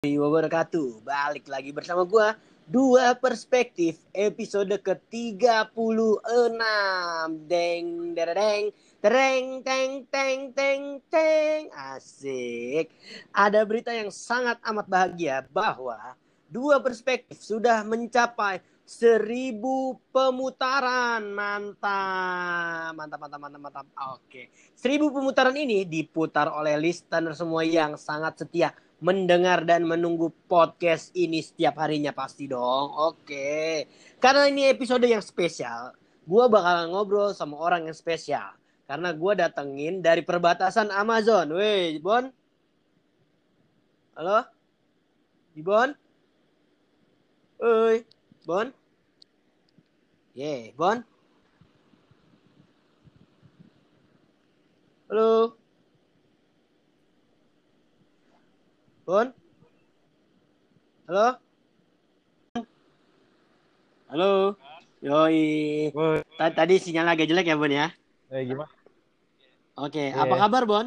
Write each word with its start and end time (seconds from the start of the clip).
wabarakatuh. 0.00 1.04
Balik 1.04 1.44
lagi 1.44 1.76
bersama 1.76 2.08
gua 2.08 2.32
Dua 2.64 3.12
Perspektif 3.20 4.00
episode 4.16 4.72
ke-36. 4.80 6.56
Deng 7.44 8.16
dereng 8.16 8.72
tereng 9.04 9.60
teng 9.60 10.08
teng 10.08 10.56
teng 10.56 11.04
teng. 11.04 11.68
Asik. 11.76 12.88
Ada 13.28 13.60
berita 13.68 13.92
yang 13.92 14.08
sangat 14.08 14.56
amat 14.64 14.88
bahagia 14.88 15.44
bahwa 15.52 16.16
Dua 16.48 16.80
Perspektif 16.80 17.36
sudah 17.36 17.84
mencapai 17.84 18.64
seribu 18.88 20.00
pemutaran 20.10 21.22
mantap 21.30 22.90
mantap 22.98 23.22
mantap 23.22 23.38
mantap 23.38 23.60
mantap 23.62 23.86
oke 24.16 24.50
seribu 24.74 25.14
pemutaran 25.14 25.54
ini 25.54 25.86
diputar 25.86 26.50
oleh 26.50 26.74
listener 26.74 27.30
semua 27.38 27.62
yang 27.62 27.94
sangat 27.94 28.42
setia 28.42 28.74
mendengar 29.00 29.64
dan 29.64 29.88
menunggu 29.88 30.32
podcast 30.48 31.12
ini 31.16 31.40
setiap 31.40 31.80
harinya 31.80 32.12
pasti 32.12 32.46
dong. 32.46 32.92
Oke. 32.96 33.88
Karena 34.20 34.46
ini 34.46 34.68
episode 34.68 35.04
yang 35.04 35.24
spesial 35.24 35.96
gue 36.30 36.44
bakalan 36.46 36.94
ngobrol 36.94 37.34
sama 37.34 37.58
orang 37.58 37.90
yang 37.90 37.96
spesial. 37.96 38.54
Karena 38.86 39.10
gue 39.14 39.32
datengin 39.34 39.98
dari 39.98 40.22
perbatasan 40.22 40.94
Amazon. 40.94 41.54
Weh 41.54 41.98
Bon? 41.98 42.30
Halo? 44.14 44.46
Bon? 45.58 45.90
Oi, 47.60 48.06
Bon. 48.46 48.66
Yeah, 50.34 50.72
Bon. 50.78 51.02
Halo. 55.10 55.59
Bon. 59.10 59.26
Halo. 61.10 61.34
Halo. 64.06 64.30
Yoi. 65.02 65.42
Tadi, 66.38 66.52
tadi 66.54 66.74
sinyal 66.78 67.10
agak 67.10 67.26
jelek 67.26 67.50
ya, 67.50 67.58
Bon 67.58 67.66
ya? 67.66 67.90
Eh 68.30 68.46
gimana? 68.46 68.70
Oke, 69.74 70.14
Iya. 70.14 70.22
apa 70.22 70.34
kabar, 70.46 70.62
Bon? 70.62 70.86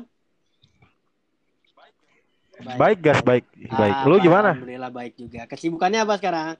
Baik 2.64 3.03
gas, 3.03 3.20
baik, 3.28 3.44
baik. 3.59 3.92
Ah, 3.92 4.08
Lu 4.08 4.16
gimana? 4.23 4.56
Alhamdulillah 4.56 4.92
baik 4.95 5.19
juga. 5.19 5.44
Kesibukannya 5.44 6.08
apa 6.08 6.16
sekarang? 6.16 6.56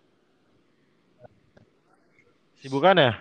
Sibukan 2.59 3.00
ya? 3.00 3.16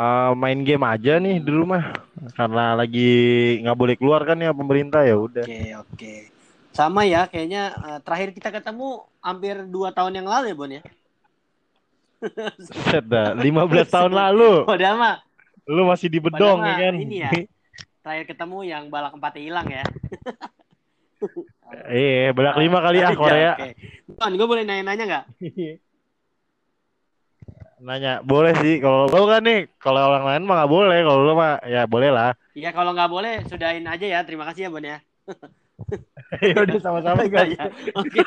Eh, 0.00 0.32
main 0.32 0.64
game 0.64 0.88
aja 0.88 1.20
nih 1.20 1.44
di 1.44 1.50
rumah 1.52 1.92
karena 2.40 2.72
lagi 2.72 3.12
nggak 3.60 3.76
boleh 3.76 4.00
keluar 4.00 4.24
kan 4.24 4.40
ya 4.40 4.56
pemerintah 4.56 5.04
ya 5.04 5.20
udah. 5.20 5.44
Oke, 5.44 5.76
oke. 5.76 6.33
Sama 6.74 7.06
ya, 7.06 7.30
kayaknya 7.30 7.62
eh, 7.70 7.98
terakhir 8.02 8.34
kita 8.34 8.50
ketemu 8.50 9.06
hampir 9.22 9.62
dua 9.70 9.94
tahun 9.94 10.18
yang 10.18 10.26
lalu 10.26 10.50
ya, 10.50 10.56
Bon 10.58 10.70
ya? 10.70 10.82
Set 12.90 13.04
dah, 13.06 13.30
15 13.36 13.94
tahun 13.94 14.12
lalu. 14.26 14.66
Padahal 14.66 14.96
mah 14.98 15.16
Lu 15.64 15.88
masih 15.88 16.12
di 16.12 16.20
bedong 16.20 16.60
ya 16.60 16.76
kan? 16.76 16.94
ini 16.98 17.16
ya. 17.24 17.32
terakhir 18.04 18.36
ketemu 18.36 18.58
yang 18.68 18.82
balak 18.92 19.16
empatnya 19.16 19.42
hilang 19.42 19.68
ya. 19.70 19.84
Iya, 21.88 22.36
belak 22.36 22.60
lima 22.60 22.78
kali 22.84 23.00
ah 23.00 23.10
Iya, 23.10 23.16
Korea. 23.16 23.52
Oke. 23.56 23.68
Bon, 24.20 24.32
gue 24.36 24.46
boleh 24.46 24.62
nanya-nanya 24.68 25.04
nggak? 25.08 25.24
Nanya, 27.80 28.12
boleh 28.20 28.52
sih. 28.60 28.78
Kalau 28.84 29.08
lu 29.08 29.24
kan 29.24 29.40
nih, 29.40 29.72
kalau 29.80 30.04
orang 30.04 30.24
lain 30.28 30.42
mah 30.44 30.54
nggak 30.62 30.72
boleh. 30.76 31.00
Kalau 31.00 31.20
lu 31.24 31.32
mah 31.32 31.64
ya 31.64 31.88
boleh 31.88 32.12
lah. 32.12 32.36
Iya, 32.52 32.76
kalau 32.76 32.92
nggak 32.92 33.10
boleh, 33.10 33.34
sudahin 33.48 33.88
aja 33.88 34.04
ya. 34.04 34.20
Terima 34.20 34.44
kasih 34.52 34.68
ya, 34.68 34.70
Bon 34.70 34.84
ya. 34.84 35.00
Ya 36.54 36.56
udah 36.62 36.78
sama-sama 36.82 37.26
guys. 37.26 37.54
ya. 37.54 37.66
Oke. 37.98 38.20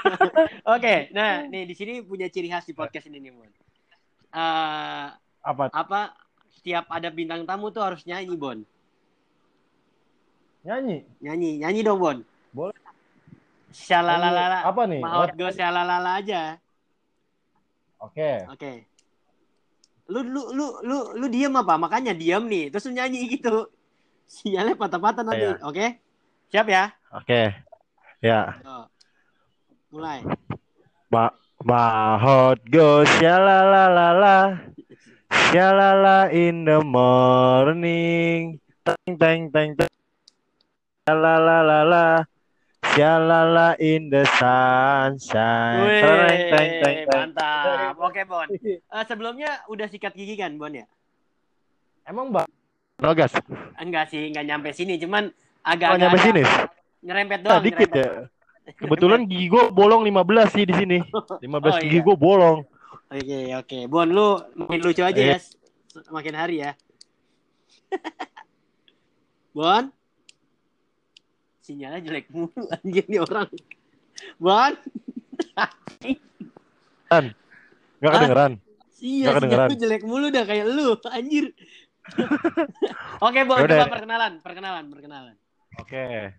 Oke, 0.68 0.96
nah, 1.16 1.48
nih 1.48 1.64
di 1.68 1.76
sini 1.76 2.04
punya 2.04 2.28
ciri 2.28 2.52
khas 2.52 2.68
di 2.68 2.76
podcast 2.76 3.08
ini 3.08 3.24
nih, 3.24 3.32
Bon. 3.36 3.48
Eh, 3.48 5.08
Apa? 5.48 5.72
apa 5.72 6.00
setiap 6.52 6.92
ada 6.92 7.08
bintang 7.08 7.48
tamu 7.48 7.72
tuh 7.72 7.84
harus 7.84 8.04
nyanyi, 8.04 8.36
Bon. 8.36 8.60
Nyanyi. 10.68 11.08
Nyanyi, 11.24 11.52
nyanyi 11.64 11.82
dong, 11.84 12.00
Bon. 12.00 12.18
Boleh. 12.52 12.76
Shalalala. 13.72 14.64
Apa 14.68 14.82
nih? 14.88 15.02
Mau 15.04 15.28
go 15.36 15.48
shalalala 15.52 16.20
aja. 16.20 16.58
Oke. 18.02 18.48
Oke. 18.50 18.72
Lu 20.08 20.24
lu 20.24 20.42
lu 20.56 20.66
lu 20.82 20.98
lu 21.20 21.26
diem 21.28 21.52
apa? 21.52 21.76
Makanya 21.76 22.16
diem 22.16 22.44
nih. 22.48 22.72
Terus 22.72 22.88
lu 22.90 22.96
nyanyi 22.96 23.28
gitu. 23.28 23.68
Sinyalnya 24.28 24.76
patah-patah 24.80 25.24
nanti. 25.24 25.46
Iya. 25.46 25.62
Oke? 25.62 25.86
Siap 26.50 26.68
ya? 26.68 26.97
Oke. 27.16 27.56
Ya. 28.20 28.60
Yo. 28.66 28.78
Mulai. 29.96 30.20
Ma 31.08 31.32
Mahot 31.64 32.62
go 32.70 33.02
shalalala 33.18 34.62
Shalala 35.50 36.30
in 36.30 36.68
the 36.68 36.84
morning 36.86 38.62
Teng 38.86 39.18
teng 39.18 39.42
teng 39.50 39.74
teng 39.74 39.90
Shalalala 41.08 42.30
Shalala 42.94 43.74
in 43.82 44.14
the 44.14 44.22
sunshine 44.38 45.98
Tereng, 45.98 46.42
teng 46.52 46.70
teng 46.78 46.98
teng 47.10 47.20
mantap. 47.34 47.98
Oke, 47.98 48.22
Bon. 48.28 48.48
Eh, 48.54 49.04
sebelumnya 49.10 49.66
udah 49.72 49.88
sikat 49.90 50.14
gigi 50.14 50.38
kan, 50.38 50.54
Bon 50.62 50.70
ya? 50.70 50.86
Emang 52.06 52.30
mbak 52.30 52.46
Rogas 53.02 53.34
Enggak 53.82 54.14
sih, 54.14 54.30
enggak 54.30 54.46
nyampe 54.46 54.70
sini, 54.76 55.00
cuman 55.02 55.32
Oh 55.32 55.72
agak 55.74 56.00
nyampe 56.00 56.20
sini 56.22 56.44
Nyerempet 57.08 57.40
doang. 57.40 57.64
ya 57.64 58.28
Kebetulan 58.70 59.24
gigi 59.24 59.48
gue 59.48 59.72
bolong 59.72 60.04
15 60.04 60.12
sih 60.52 60.68
di 60.68 60.76
sini 60.76 60.98
15 61.40 61.48
Oh, 61.64 61.80
gigi 61.80 61.96
iya. 61.96 62.04
gue 62.04 62.16
bolong 62.16 62.60
Oke, 63.08 63.40
oke. 63.56 63.80
Bon, 63.88 64.04
lu 64.04 64.36
makin 64.60 64.84
lucu 64.84 65.00
aja 65.00 65.16
ya. 65.16 65.40
Iya. 65.40 66.12
Makin 66.12 66.36
hari 66.36 66.60
ya. 66.60 66.76
bon? 69.56 69.88
Sinyalnya 71.64 72.04
jelek 72.04 72.28
mulu 72.28 72.52
anjir 72.76 73.08
nih 73.08 73.24
orang. 73.24 73.48
Bon? 74.36 74.72
Kan 77.08 77.32
Gak 77.98 78.12
kedengeran 78.14 78.52
Iya, 78.98 79.24
Nggak 79.24 79.36
kedengeran. 79.40 79.68
jelek 79.78 80.04
mulu 80.04 80.28
dah 80.28 80.44
kayak 80.44 80.66
lu, 80.68 80.98
anjir. 81.08 81.46
Oke, 83.20 83.40
Bon, 83.46 83.56
Yaudah. 83.56 83.78
coba 83.78 83.94
perkenalan, 83.94 84.34
perkenalan, 84.42 84.84
perkenalan. 84.90 85.36
Oke 85.78 86.36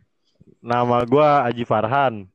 Nama 0.59 0.97
gue 1.05 1.29
Aji 1.49 1.65
Farhan. 1.65 2.27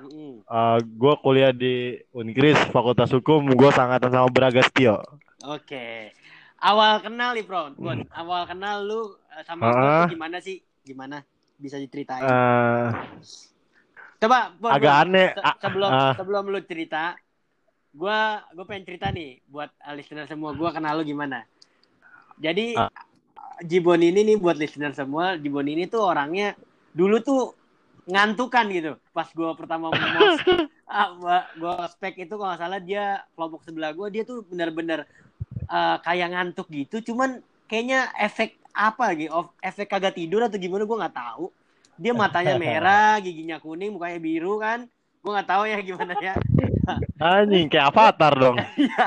Uh, 0.00 0.80
gue 0.80 1.14
kuliah 1.20 1.52
di 1.52 2.00
Unkris 2.16 2.56
Fakultas 2.72 3.12
Hukum 3.12 3.52
gue 3.52 3.70
sangatan 3.70 4.08
sama 4.08 4.32
Braga 4.32 4.64
Setio 4.64 4.96
Oke. 5.44 6.16
Awal 6.56 7.04
kenal 7.04 7.36
nih, 7.36 7.44
Bro. 7.44 7.76
Bon, 7.76 8.00
awal 8.12 8.48
kenal 8.48 8.80
lu 8.80 9.16
eh, 9.32 9.44
sama 9.44 9.68
tuh 9.72 10.16
gimana 10.16 10.40
sih? 10.40 10.60
Gimana? 10.84 11.20
Bisa 11.60 11.76
diceritain? 11.76 12.24
uh, 12.24 12.96
Coba, 14.20 14.52
Bon, 14.56 14.68
agak 14.72 14.92
Bon. 14.92 15.00
aneh 15.04 15.28
Se- 15.32 15.60
sebelum 15.64 15.90
ah, 15.92 16.12
sebelum 16.16 16.44
lu 16.48 16.60
cerita, 16.64 17.16
gua 17.92 18.44
gua 18.52 18.64
pengen 18.68 18.84
cerita 18.88 19.08
nih 19.08 19.40
buat 19.48 19.68
listener 19.96 20.28
semua 20.28 20.52
gua 20.52 20.72
kenal 20.72 21.00
lu 21.00 21.04
gimana. 21.04 21.44
Jadi 22.40 22.76
Ah. 22.76 22.88
Jibon 23.60 24.00
ini 24.00 24.24
nih 24.24 24.36
buat 24.40 24.56
listener 24.56 24.96
semua, 24.96 25.36
Jibon 25.36 25.68
ini 25.68 25.84
tuh 25.84 26.00
orangnya 26.04 26.56
dulu 26.96 27.20
tuh 27.20 27.52
ngantukan 28.10 28.66
gitu. 28.76 28.92
Pas 29.14 29.28
gua 29.32 29.54
pertama 29.54 29.88
mau 29.90 29.94
ah, 30.90 31.08
gua, 31.16 31.38
gua 31.60 31.72
spek 31.86 32.14
itu 32.26 32.34
kalau 32.34 32.50
nggak 32.50 32.60
salah 32.62 32.80
dia 32.82 33.04
kelompok 33.34 33.60
sebelah 33.66 33.90
gua 33.94 34.08
dia 34.14 34.22
tuh 34.26 34.42
benar-benar 34.50 35.06
eh, 35.70 35.96
kayak 36.06 36.28
ngantuk 36.34 36.66
gitu, 36.70 36.96
cuman 37.12 37.40
kayaknya 37.70 38.10
efek 38.18 38.58
apa 38.74 39.02
lagi? 39.14 39.26
Of- 39.30 39.54
Efek 39.62 39.86
kagak 39.90 40.14
tidur 40.18 40.42
atau 40.46 40.58
gimana 40.58 40.82
gua 40.86 41.06
nggak 41.06 41.16
tahu. 41.16 41.44
Dia 42.00 42.12
matanya 42.16 42.54
merah, 42.58 43.18
giginya 43.24 43.56
kuning, 43.62 43.94
mukanya 43.94 44.18
biru 44.18 44.58
kan. 44.58 44.86
Gua 45.22 45.30
nggak 45.38 45.48
tahu 45.48 45.62
ya 45.68 45.78
gimana 45.82 46.14
ya. 46.18 46.34
anjing 47.20 47.68
kayak 47.70 47.92
avatar 47.92 48.32
dong 48.34 48.56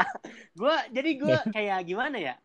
Gua 0.59 0.75
jadi 0.93 1.09
gua 1.17 1.37
kayak 1.49 1.79
gimana 1.89 2.17
ya? 2.21 2.35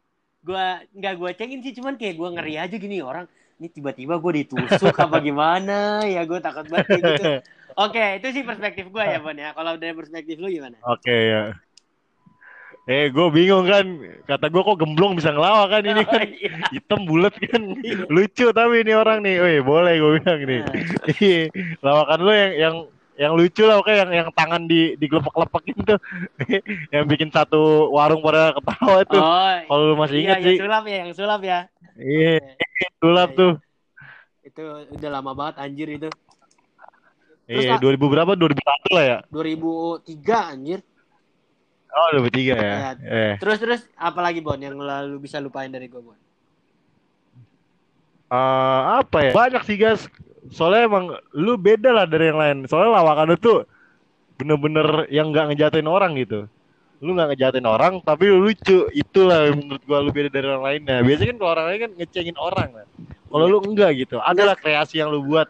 Gua 0.41 0.81
nggak 0.97 1.15
gua 1.21 1.31
cengin 1.37 1.61
sih, 1.61 1.77
cuman 1.77 2.01
kayak 2.01 2.17
gua 2.17 2.33
ngeri 2.33 2.57
aja 2.57 2.77
gini 2.81 3.05
orang. 3.05 3.29
Ini 3.59 3.69
tiba-tiba 3.75 4.15
gue 4.23 4.33
ditusuk 4.43 4.95
apa 4.95 5.19
gimana? 5.27 6.07
Ya 6.07 6.23
gue 6.23 6.39
takut 6.39 6.71
banget 6.71 7.03
gitu. 7.03 7.13
Oke, 7.85 8.19
itu 8.19 8.27
sih 8.35 8.43
perspektif 8.43 8.91
gua 8.91 9.07
ya, 9.07 9.23
Bon 9.23 9.35
ya. 9.35 9.55
Kalau 9.55 9.79
dari 9.79 9.95
perspektif 9.95 10.35
lu 10.43 10.51
gimana? 10.51 10.75
oke 10.83 11.15
ya. 11.15 11.55
Eh 12.91 13.07
gue 13.15 13.27
bingung 13.31 13.71
kan. 13.71 13.87
Kata 14.27 14.51
gue 14.51 14.63
kok 14.67 14.83
gemblong 14.83 15.15
bisa 15.15 15.31
ngelawak 15.31 15.79
kan 15.79 15.83
ini 15.87 16.03
kan? 16.03 16.27
Iya. 16.27 16.55
hitam 16.75 17.07
bulat 17.07 17.39
kan? 17.39 17.79
Lucu 18.11 18.51
tapi 18.51 18.83
ini 18.83 18.99
orang 18.99 19.23
nih. 19.23 19.39
Wih, 19.39 19.61
boleh 19.63 19.95
gue 19.95 20.11
bilang 20.19 20.41
nih. 20.43 20.61
Iya, 21.23 21.43
lawakan 21.87 22.19
lu 22.19 22.33
yang 22.35 22.53
yang 22.59 22.77
yang 23.19 23.35
lucu 23.35 23.67
lah 23.67 23.83
oke 23.83 23.91
yang 23.91 24.11
yang 24.15 24.29
tangan 24.31 24.71
di 24.71 24.95
digelepek-gelepekin 24.95 25.77
tuh 25.83 25.99
yang 26.95 27.05
bikin 27.11 27.35
satu 27.35 27.91
warung 27.91 28.23
pada 28.23 28.55
ketawa 28.55 29.03
tuh 29.03 29.19
Oh, 29.19 29.55
kalau 29.67 29.83
lu 29.91 29.95
masih 29.99 30.23
iya, 30.23 30.23
ingat 30.23 30.39
yang 30.39 30.47
sih 30.47 30.57
sulap 30.63 30.85
ya, 30.87 30.97
yang 31.03 31.11
sulap 31.13 31.41
ya. 31.43 31.59
iya 31.99 32.35
sulap 33.03 33.31
Iya, 33.35 33.39
tuh 33.39 33.53
Itu 34.47 34.63
udah 34.95 35.11
lama 35.13 35.33
banget 35.37 35.55
anjir 35.61 35.89
itu. 35.93 36.09
Terus, 37.49 37.65
Iya, 37.65 37.77
ah, 37.77 37.81
2000 37.81 38.13
berapa? 38.13 38.33
2001 38.37 38.97
lah 38.97 39.05
ya. 39.05 39.19
2003 39.33 40.53
anjir. 40.53 40.81
Oh, 41.89 42.09
2003 42.17 42.53
ya. 42.57 42.57
Iya. 42.57 42.91
Eh. 43.05 43.35
Terus 43.41 43.59
terus 43.61 43.81
apa 43.97 44.21
lagi 44.21 44.41
Bon 44.45 44.57
yang 44.57 44.77
lalu 44.77 45.17
bisa 45.21 45.41
lupain 45.41 45.69
dari 45.73 45.89
gue 45.89 46.01
Bon? 46.01 46.17
Eh, 48.29 48.81
apa 49.01 49.19
ya? 49.25 49.33
Banyak 49.33 49.63
sih 49.65 49.77
guys. 49.81 50.05
Soalnya 50.53 50.83
emang 50.89 51.05
lu 51.37 51.57
beda 51.57 51.91
lah 51.93 52.07
dari 52.09 52.33
yang 52.33 52.39
lain. 52.41 52.57
Soalnya 52.69 53.01
lawakan 53.01 53.27
lu 53.33 53.37
tuh 53.37 53.59
bener-bener 54.39 55.11
yang 55.11 55.35
nggak 55.35 55.53
ngejatuhin 55.53 55.89
orang 55.89 56.15
gitu. 56.17 56.47
Lu 56.99 57.15
nggak 57.15 57.35
ngejatuhin 57.35 57.69
orang, 57.69 58.03
tapi 58.03 58.27
lu 58.27 58.43
lucu. 58.43 58.91
Itulah 58.91 59.55
menurut 59.55 59.83
gua 59.87 59.99
lu 60.03 60.11
beda 60.11 60.29
dari 60.33 60.47
orang 60.51 60.65
lainnya. 60.65 60.99
Biasanya 61.05 61.29
kan 61.35 61.39
kalau 61.39 61.51
orang 61.55 61.67
lain 61.71 61.81
kan 61.81 61.93
ngecengin 62.01 62.39
orang. 62.39 62.69
Kan. 62.75 62.87
Kalau 63.29 63.45
lu 63.47 63.59
enggak 63.63 63.91
gitu. 63.99 64.17
Adalah 64.19 64.57
kreasi 64.59 64.99
yang 64.99 65.13
lu 65.13 65.23
buat. 65.23 65.47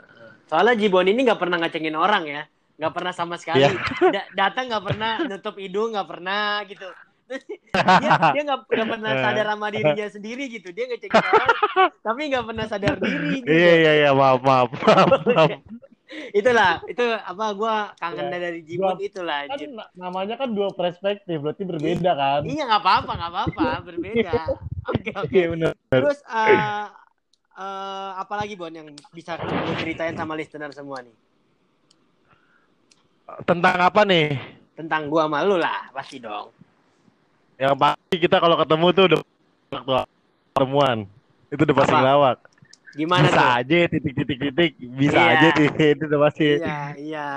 Soalnya 0.49 0.75
Jibon 0.81 1.09
ini 1.09 1.29
nggak 1.29 1.41
pernah 1.41 1.61
ngecengin 1.61 1.97
orang 1.97 2.25
ya, 2.25 2.43
nggak 2.81 2.93
pernah 2.97 3.13
sama 3.13 3.37
sekali. 3.37 3.69
Da- 4.09 4.29
datang 4.33 4.73
nggak 4.73 4.85
pernah 4.85 5.13
nutup 5.25 5.57
hidung 5.61 5.93
nggak 5.93 6.09
pernah 6.09 6.65
gitu. 6.65 6.89
Dia 7.29 8.11
dia 8.33 8.43
nggak 8.43 8.61
pernah 8.91 9.11
Eh. 9.11 9.21
sadar 9.21 9.47
sama 9.47 9.67
dirinya 9.69 10.07
sendiri 10.09 10.45
gitu. 10.49 10.69
Dia 10.71 10.85
ngecengin 10.87 11.15
orang, 11.15 11.49
tapi 12.01 12.21
nggak 12.27 12.45
pernah 12.45 12.65
sadar 12.65 12.95
diri. 12.97 13.29
Gitu. 13.39 13.47
Iya 13.47 13.73
iya 13.77 13.93
iya 13.99 14.11
maaf 14.13 14.41
maaf 14.41 14.71
maaf. 14.75 15.09
maaf. 15.29 15.51
Itulah, 16.31 16.81
itu 16.85 17.05
apa 17.05 17.45
gua 17.53 17.75
kangen 17.95 18.27
Ya. 18.27 18.41
dari 18.41 18.61
Jibon 18.63 18.97
Gua- 18.97 19.05
itulah. 19.05 19.45
Kan 19.45 19.53
anjir. 19.55 19.69
na- 19.71 19.93
namanya 19.95 20.35
kan 20.37 20.49
dua 20.49 20.73
perspektif, 20.73 21.37
berarti 21.37 21.63
berbeda 21.63 22.11
kan? 22.13 22.41
Iya 22.43 22.65
nggak 22.65 22.81
apa-apa, 22.81 23.13
nggak 23.13 23.31
apa-apa, 23.31 23.67
berbeda. 23.85 24.33
Oke 24.89 25.13
oke. 25.13 25.29
Iya 25.31 25.47
benar. 25.53 25.73
Terus 25.87 26.19
eh 26.25 26.49
eh, 27.55 28.11
apa 28.17 28.35
lagi 28.35 28.57
Bon 28.57 28.73
yang 28.73 28.89
bisa 29.13 29.37
lu 29.37 29.53
ceritain 29.77 30.17
sama 30.17 30.33
listener 30.33 30.73
semua 30.73 31.05
nih? 31.05 31.13
Tentang 33.45 33.77
apa 33.77 34.01
nih? 34.03 34.41
Tentang 34.73 35.13
gua 35.13 35.29
sama 35.29 35.45
lu 35.45 35.61
lah, 35.61 35.93
pasti 35.93 36.17
dong. 36.17 36.49
Yang 37.59 37.75
pasti 37.75 38.17
kita 38.23 38.37
kalau 38.39 38.55
ketemu 38.55 38.87
tuh 38.95 39.05
udah 39.11 39.21
tuh 39.69 40.07
pertemuan. 40.55 40.99
Itu 41.51 41.63
udah 41.67 41.77
pasti 41.77 41.95
ngelawak. 41.95 42.39
Gimana 42.99 43.29
bisa 43.29 43.39
tuh? 43.39 43.51
aja 43.63 43.77
titik-titik-titik, 43.95 44.73
bisa 44.97 45.19
Iya. 45.21 45.31
aja 45.37 45.49
titik 45.55 45.87
itu 45.99 46.05
udah 46.09 46.21
pasti. 46.25 46.47
Iya, 46.57 46.81
iya. 46.99 47.29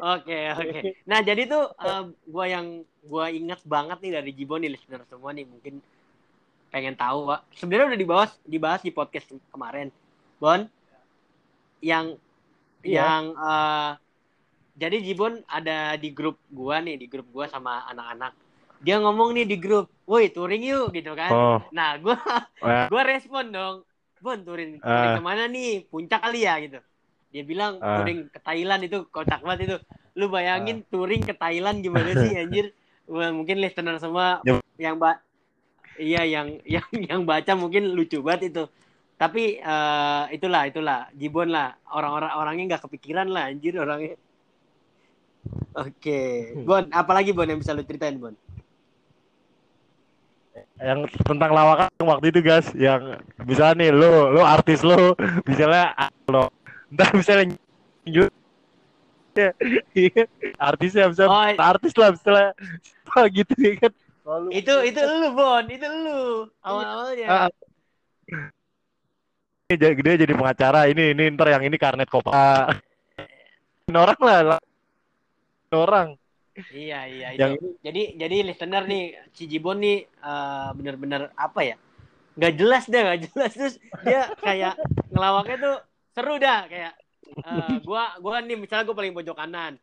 Oke, 0.00 0.38
oke. 0.54 0.78
Nah, 1.04 1.20
jadi 1.20 1.42
tuh 1.48 1.64
eh, 1.76 2.02
gua 2.28 2.44
yang 2.46 2.66
gua 3.04 3.28
ingat 3.28 3.60
banget 3.66 3.98
nih 4.00 4.12
dari 4.20 4.30
Jibon 4.32 4.60
nih 4.64 4.72
listener 4.72 5.02
semua 5.08 5.32
nih 5.34 5.44
mungkin 5.44 5.80
pengen 6.70 6.94
tahu, 6.94 7.28
Pak. 7.28 7.40
Sebenarnya 7.58 7.96
udah 7.96 8.00
dibahas 8.00 8.30
dibahas 8.44 8.80
di 8.84 8.92
podcast 8.94 9.28
kemarin. 9.50 9.88
Bon, 10.38 10.64
yang 11.80 12.16
Iya. 12.84 13.00
yang 13.00 13.22
eh, 13.32 13.90
jadi 14.76 14.96
Jibon 15.04 15.40
ada 15.48 15.96
di 15.96 16.12
grup 16.12 16.36
gua 16.52 16.80
nih, 16.80 17.00
di 17.00 17.06
grup 17.08 17.28
gua 17.32 17.48
sama 17.48 17.84
anak-anak. 17.88 18.43
Dia 18.84 19.00
ngomong 19.00 19.32
nih 19.32 19.48
di 19.48 19.56
grup, 19.56 19.88
"Woi, 20.04 20.28
touring 20.28 20.60
yuk." 20.60 20.92
gitu 20.92 21.12
kan. 21.12 21.30
Oh, 21.30 21.58
Nah, 21.72 21.96
gua 21.96 22.14
eh, 22.62 22.86
gue 22.86 23.02
respon 23.02 23.48
dong. 23.48 23.76
Bon 24.20 24.36
touring, 24.38 24.76
touring 24.78 25.10
Ah. 25.10 25.16
ke 25.16 25.22
mana 25.22 25.44
nih? 25.46 25.84
Puncak 25.84 26.20
kali 26.20 26.44
ya 26.44 26.60
gitu. 26.60 26.80
Dia 27.28 27.42
bilang 27.42 27.76
Ah. 27.78 27.98
touring 27.98 28.28
ke 28.28 28.38
Thailand 28.38 28.82
itu 28.82 29.08
kocak 29.08 29.40
banget 29.40 29.60
itu. 29.66 29.76
Lu 30.14 30.28
bayangin 30.28 30.84
touring 30.86 31.20
ke 31.20 31.32
Thailand 31.32 31.80
gimana 31.80 32.12
sih 32.14 32.32
anjir? 32.40 32.72
Wah, 33.04 33.28
mungkin 33.30 33.58
listener 33.58 33.96
semua 33.98 34.40
Ya. 34.42 34.60
yang 34.78 34.96
ba 34.96 35.20
iya 35.96 36.24
yang 36.24 36.56
yang 36.80 36.88
yang 36.92 37.20
baca 37.24 37.52
mungkin 37.52 37.92
lucu 37.92 38.20
banget 38.20 38.48
itu. 38.50 38.64
Tapi 39.14 39.58
eh, 39.58 40.24
itulah 40.30 40.64
itulah 40.64 41.08
Jibon 41.12 41.48
lah. 41.48 41.76
Orang-orang 41.88 42.32
orangnya 42.34 42.64
nggak 42.70 42.84
kepikiran 42.84 43.28
lah 43.28 43.48
anjir 43.48 43.76
orangnya. 43.76 44.16
Oke. 45.74 46.54
Bon 46.62 46.84
apalagi 46.90 47.30
Bon 47.30 47.44
yang 47.44 47.58
bisa 47.58 47.72
lu 47.72 47.82
ceritain 47.82 48.16
Bon 48.16 48.32
yang 50.82 51.06
tentang 51.22 51.50
lawakan 51.54 51.88
waktu 52.02 52.26
itu 52.34 52.40
guys, 52.42 52.66
yang 52.74 53.18
misalnya 53.46 53.86
nih 53.86 53.90
lu 53.94 54.34
lu 54.34 54.42
artis 54.42 54.82
lu, 54.82 55.14
misalnya 55.48 55.94
lo, 56.26 56.50
ntar 56.90 57.14
misalnya 57.14 57.54
ju- 58.04 58.34
ya, 59.34 59.50
iya, 59.94 60.24
artisnya 60.58 61.10
bisa 61.10 61.26
Oh, 61.30 61.46
artis 61.58 61.94
lah 61.94 62.10
misalnya 62.14 62.50
apa 63.06 63.20
gitu 63.30 63.54
ya 63.54 63.74
kan. 63.86 63.92
Lalu- 64.24 64.50
itu 64.56 64.74
itu 64.88 65.00
lu 65.04 65.28
Bon. 65.36 65.64
Itu 65.68 65.86
lu 65.86 66.18
awal-awalnya. 66.64 67.26
Ah, 67.28 67.50
Ini 69.64 69.74
jadi 69.80 69.94
dia 69.96 70.14
jadi 70.26 70.32
pengacara. 70.36 70.90
Ini 70.92 71.16
ini 71.16 71.24
ntar 71.32 71.48
yang 71.54 71.64
ini 71.64 71.76
karnet 71.80 72.08
kopa 72.10 72.32
Ini 73.88 73.96
orang 73.96 74.20
lah. 74.20 74.60
Ini 75.68 75.76
orang 75.76 76.08
Iya 76.70 77.00
iya 77.10 77.28
itu. 77.34 77.40
yang 77.42 77.54
Jadi 77.82 78.02
jadi 78.14 78.36
listener 78.46 78.82
nih 78.86 79.04
si 79.34 79.44
Jibon 79.50 79.82
nih 79.82 80.06
eh, 80.06 80.68
bener-bener 80.78 81.34
apa 81.34 81.60
ya? 81.66 81.76
Gak 82.38 82.54
jelas 82.58 82.84
dah 82.90 83.14
gak 83.14 83.20
jelas 83.30 83.52
terus 83.54 83.74
dia 84.02 84.30
kayak 84.42 84.74
ngelawaknya 85.10 85.56
tuh 85.58 85.76
seru 86.14 86.34
dah 86.38 86.66
kayak 86.70 86.94
eh, 87.42 87.76
gua 87.82 88.14
gua 88.22 88.42
nih 88.42 88.58
misalnya 88.58 88.86
gua 88.86 88.96
paling 88.98 89.14
pojok 89.14 89.36
kanan. 89.38 89.74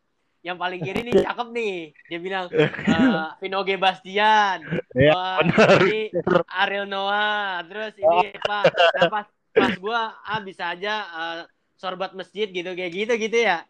Yang 0.42 0.58
paling 0.58 0.80
kiri 0.82 1.00
nih 1.06 1.14
cakep 1.22 1.48
nih. 1.54 1.76
Dia 2.10 2.18
bilang 2.18 2.46
eh 2.52 3.28
Vino 3.38 3.60
G. 3.62 3.70
Bastian. 3.78 4.58
ya 4.96 5.12
Wah, 5.14 5.38
ini 5.86 6.10
Ariel 6.50 6.88
Noah. 6.88 7.62
Terus 7.68 7.94
ini 8.00 8.34
Pak 8.42 8.62
nah, 8.74 9.06
pas 9.12 9.26
pas 9.52 9.72
gua 9.76 10.16
ah 10.24 10.40
bisa 10.40 10.72
aja 10.72 10.94
eh, 11.06 11.42
sorbat 11.78 12.16
masjid 12.16 12.48
gitu 12.48 12.72
kayak 12.74 12.92
gitu 12.96 13.12
gitu 13.20 13.38
ya. 13.38 13.62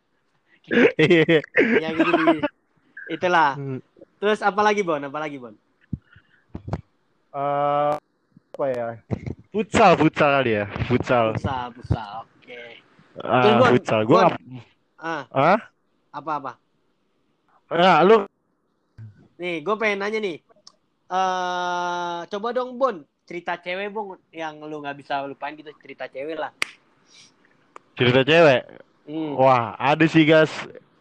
Ya 1.83 1.91
gitu. 1.93 2.11
gitu. 2.15 2.62
Itulah. 3.11 3.59
Terus 4.23 4.39
apa 4.43 4.61
lagi 4.63 4.83
Bon? 4.87 5.01
Apa 5.03 5.19
lagi 5.19 5.37
Bon? 5.39 5.55
Eh, 7.33 7.95
apa 7.99 8.65
ya? 8.69 8.89
Futsal, 9.53 9.97
futsal 10.01 10.31
kali 10.41 10.53
ya, 10.63 10.65
futsal. 10.89 11.37
Pusat, 11.37 11.69
pusat. 11.77 12.25
Oke. 12.25 12.61
Ah, 13.21 13.43
Terus, 13.45 13.55
Bon, 13.59 13.71
futsal. 13.77 14.01
Gua 14.05 14.21
Bon. 14.29 14.33
Ah, 15.03 15.23
ah, 15.35 15.59
apa-apa? 16.15 16.57
Enggak, 17.73 17.99
lu 18.07 18.17
Nih, 19.43 19.59
gue 19.59 19.75
pengen 19.75 19.99
nanya 20.07 20.19
nih. 20.23 20.39
Eh, 21.11 22.19
coba 22.31 22.49
dong 22.55 22.79
Bon, 22.79 23.03
cerita 23.27 23.59
cewek 23.59 23.91
Bon 23.91 24.15
yang 24.31 24.63
lu 24.63 24.79
nggak 24.79 25.03
bisa 25.03 25.21
lupain 25.27 25.59
gitu, 25.59 25.75
cerita 25.83 26.07
cewek 26.07 26.39
lah. 26.39 26.53
cerita 27.99 28.23
cewek. 28.25 28.63
Hmm. 29.05 29.35
Wah, 29.37 29.75
ada 29.77 30.07
sih 30.07 30.23
guys. 30.23 30.53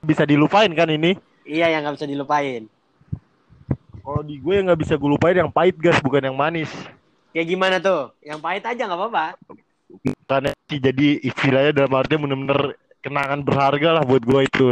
Bisa 0.01 0.25
dilupain 0.25 0.73
kan 0.73 0.89
ini? 0.89 1.13
Iya 1.51 1.67
yang 1.67 1.83
nggak 1.83 1.99
bisa 1.99 2.07
dilupain. 2.07 2.63
Kalau 3.99 4.23
di 4.23 4.39
gue 4.39 4.53
yang 4.55 4.71
nggak 4.71 4.81
bisa 4.87 4.95
gue 4.95 5.09
lupain 5.11 5.35
yang 5.35 5.51
pahit 5.51 5.75
gas, 5.75 5.99
bukan 5.99 6.31
yang 6.31 6.37
manis. 6.39 6.71
Kayak 7.35 7.47
gimana 7.51 7.75
tuh? 7.83 8.15
Yang 8.23 8.39
pahit 8.39 8.63
aja 8.63 8.81
nggak 8.87 8.99
apa-apa. 9.03 9.25
Karena 10.31 10.55
sih 10.71 10.79
jadi 10.79 11.19
istilahnya 11.19 11.71
dalam 11.75 11.91
artinya 11.91 12.23
bener-bener 12.23 12.79
kenangan 13.03 13.43
berharga 13.43 13.99
lah 13.99 14.03
buat 14.07 14.23
gue 14.23 14.41
itu. 14.47 14.67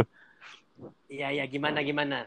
Iya 1.12 1.28
iya 1.36 1.44
gimana 1.44 1.84
gimana. 1.84 2.24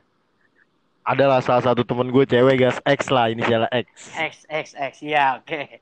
Adalah 1.01 1.41
salah 1.41 1.73
satu 1.73 1.81
temen 1.81 2.13
gue 2.13 2.23
cewek 2.23 2.61
guys, 2.61 2.77
X 2.85 3.09
lah 3.09 3.33
inisialnya 3.33 3.73
X. 3.73 4.13
X 4.13 4.33
X 4.45 4.65
X 4.77 4.93
ya 5.01 5.41
oke. 5.41 5.81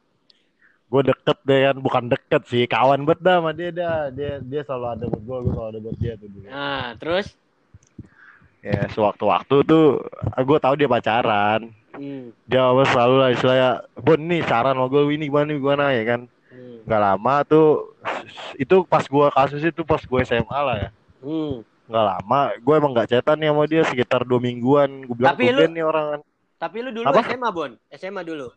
Gue 0.91 1.01
deket 1.07 1.37
deh 1.43 1.59
kan, 1.67 1.77
bukan 1.79 2.03
deket 2.07 2.41
sih, 2.47 2.63
kawan 2.67 3.03
bet 3.03 3.19
dah 3.19 3.43
sama 3.43 3.51
dia 3.51 3.71
dah. 3.75 4.07
Dia 4.15 4.39
dia 4.39 4.61
selalu 4.63 4.87
ada 4.95 5.05
buat 5.11 5.23
gue, 5.27 5.37
gue 5.43 5.51
selalu 5.55 5.69
ada 5.75 5.79
buat 5.83 5.97
dia 5.99 6.13
tuh 6.15 6.27
dulu. 6.31 6.45
Nah 6.47 6.95
terus, 6.95 7.27
Ya, 8.61 8.85
sewaktu-waktu 8.93 9.65
tuh 9.65 10.05
gue 10.37 10.57
tahu 10.61 10.73
dia 10.77 10.85
pacaran. 10.85 11.73
hmm, 11.97 12.29
Dia 12.45 12.69
apa 12.69 12.85
selalu 12.85 13.15
lah 13.17 13.29
istilahnya, 13.33 13.71
Bon 13.97 14.21
nih 14.21 14.45
saran 14.45 14.77
lo 14.77 14.85
gue 14.85 15.01
ini 15.09 15.25
gimana 15.27 15.49
gimana 15.49 15.85
ya 15.89 16.03
kan. 16.05 16.21
hmm, 16.53 16.85
Gak 16.85 17.01
lama 17.01 17.35
tuh, 17.41 17.97
itu 18.55 18.85
pas 18.85 19.01
gue 19.01 19.27
kasus 19.33 19.61
itu 19.65 19.81
pas 19.81 19.97
gue 19.97 20.19
SMA 20.21 20.59
lah 20.61 20.77
ya. 20.77 20.89
hmm. 21.25 21.65
Nggak 21.91 22.05
lama, 22.07 22.39
gue 22.55 22.73
emang 22.77 22.91
gak 22.93 23.09
cetan 23.09 23.35
nih 23.35 23.49
sama 23.51 23.63
dia 23.67 23.81
sekitar 23.83 24.21
dua 24.23 24.39
mingguan. 24.39 25.03
Gue 25.03 25.15
bilang 25.17 25.33
Tapi 25.33 25.43
lu- 25.49 25.57
"Tumben 25.57 25.71
nih 25.73 25.83
orang 25.83 26.05
kan. 26.07 26.21
Tapi 26.61 26.77
lu 26.79 26.89
dulu 26.93 27.05
Apa? 27.09 27.21
SMA 27.25 27.49
Bon, 27.49 27.71
SMA 27.89 28.21
dulu. 28.21 28.47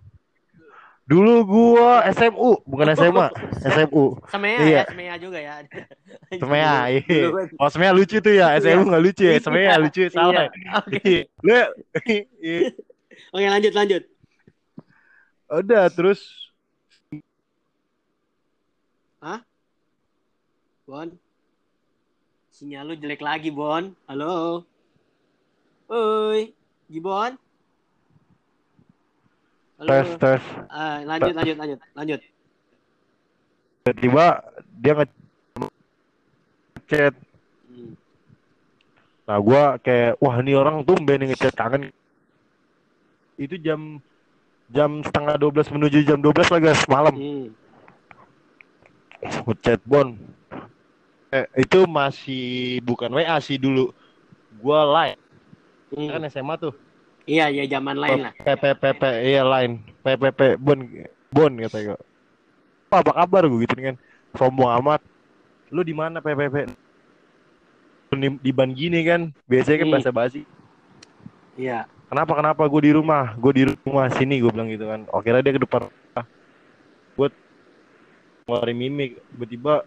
Dulu 1.05 1.45
gua 1.45 2.01
SMU, 2.17 2.65
bukan 2.65 2.97
SMA, 2.97 3.29
SMU. 3.61 4.17
Semea 4.33 4.57
Iya. 4.57 4.73
ya, 4.73 4.83
Semea 4.89 5.15
juga 5.21 5.39
ya. 5.39 5.55
Semea, 6.41 6.73
iya. 6.89 7.25
Oh, 7.61 7.69
Semea 7.69 7.93
lucu 7.93 8.17
tuh 8.25 8.33
ya, 8.33 8.57
SMU 8.57 8.89
nggak 8.89 9.03
lucu 9.05 9.23
ya, 9.29 9.37
Semea 9.37 9.77
lucu, 9.85 10.09
salah. 10.09 10.49
Iya. 10.49 10.73
Oke. 10.81 10.99
Iya. 11.05 11.23
Lu, 11.45 11.53
iya. 12.41 12.59
Oke 13.37 13.47
lanjut 13.53 13.73
lanjut. 13.77 14.03
udah 15.55 15.87
terus 15.93 16.45
Bon. 20.85 21.09
Sinyal 22.53 22.93
lu 22.93 22.95
jelek 23.01 23.25
lagi, 23.25 23.49
Bon. 23.49 23.97
Halo. 24.05 24.69
Oi, 25.89 26.53
Gibon. 26.93 27.41
Tes 29.75 30.07
tes 30.17 30.41
Ah, 30.71 31.03
lanjut 31.03 31.35
lanjut 31.35 31.57
lanjut 31.59 31.79
lanjut. 31.93 32.21
tiba-tiba 33.85 34.27
dia 34.79 34.93
ngechat 34.97 35.15
Hmm. 37.65 37.93
Nah 39.27 39.39
gua 39.43 39.77
kayak 39.83 40.15
wah 40.23 40.39
ini 40.39 40.55
orang 40.55 40.87
tumben 40.87 41.27
ngechat 41.27 41.53
kangen. 41.53 41.91
Itu 43.35 43.59
jam 43.59 43.99
jam 44.71 45.03
setengah 45.03 45.35
12 45.37 45.75
menuju 45.75 46.07
jam 46.07 46.23
12 46.23 46.49
lah 46.49 46.61
guys 46.63 46.87
malam. 46.87 47.15
Hmm. 47.19 47.51
Ngechat 49.43 49.83
Bon. 49.85 50.15
Eh, 51.35 51.51
itu 51.59 51.83
masih 51.91 52.79
bukan 52.87 53.11
WA 53.11 53.35
sih 53.43 53.59
dulu. 53.59 53.91
Gua 54.63 54.87
live 54.87 55.19
Hmm. 55.91 56.11
kan 56.11 56.23
SMA 56.27 56.55
tuh. 56.57 56.75
Iya, 57.25 57.49
iya 57.49 57.65
zaman 57.65 57.97
lain 57.97 58.29
lah. 58.29 58.33
PPPP 58.37 59.03
iya 59.25 59.43
line 59.45 59.81
PPP 60.05 60.61
Bon 60.61 60.79
Bon 61.33 61.53
kata 61.57 61.79
gue. 61.81 61.99
Apa, 62.93 62.97
apa 63.01 63.13
kabar 63.25 63.43
gue 63.49 63.65
gitu 63.65 63.75
kan. 63.81 63.97
Sombong 64.37 64.71
amat. 64.83 65.01
Lu 65.73 65.81
di 65.81 65.97
mana 65.97 66.21
PPP? 66.21 66.69
Di, 68.15 68.29
di 68.39 68.51
ban 68.53 68.71
gini 68.71 69.03
kan. 69.03 69.33
Biasanya 69.49 69.79
kan 69.83 69.89
bahasa 69.91 70.13
basi. 70.13 70.41
Iya. 71.57 71.89
Kenapa 72.13 72.33
kenapa 72.37 72.63
gue 72.69 72.83
di 72.87 72.93
rumah? 72.93 73.35
Gue 73.41 73.53
di 73.57 73.65
rumah 73.67 74.07
sini 74.13 74.39
gue 74.39 74.53
bilang 74.53 74.69
gitu 74.71 74.85
kan. 74.87 75.09
Oke 75.11 75.33
dia 75.33 75.53
ke 75.57 75.63
depan. 75.65 75.89
Buat 77.17 77.33
ngeluarin 78.47 78.77
mimik. 78.77 79.19
Tiba-tiba 79.33 79.83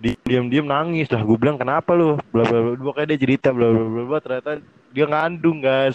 diam-diam 0.00 0.66
nangis 0.66 1.06
dah. 1.06 1.20
Gue 1.20 1.36
bilang 1.36 1.60
kenapa 1.60 1.92
lu? 1.92 2.16
Bla 2.32 2.44
bla 2.48 2.58
bla. 2.60 2.72
Pokoknya 2.80 3.14
dia 3.14 3.20
cerita 3.20 3.48
bla 3.52 3.68
bla 3.68 3.84
bla 3.84 4.02
bla. 4.08 4.18
Ternyata 4.18 4.50
dia 4.90 5.06
ngandung 5.06 5.58
guys. 5.62 5.94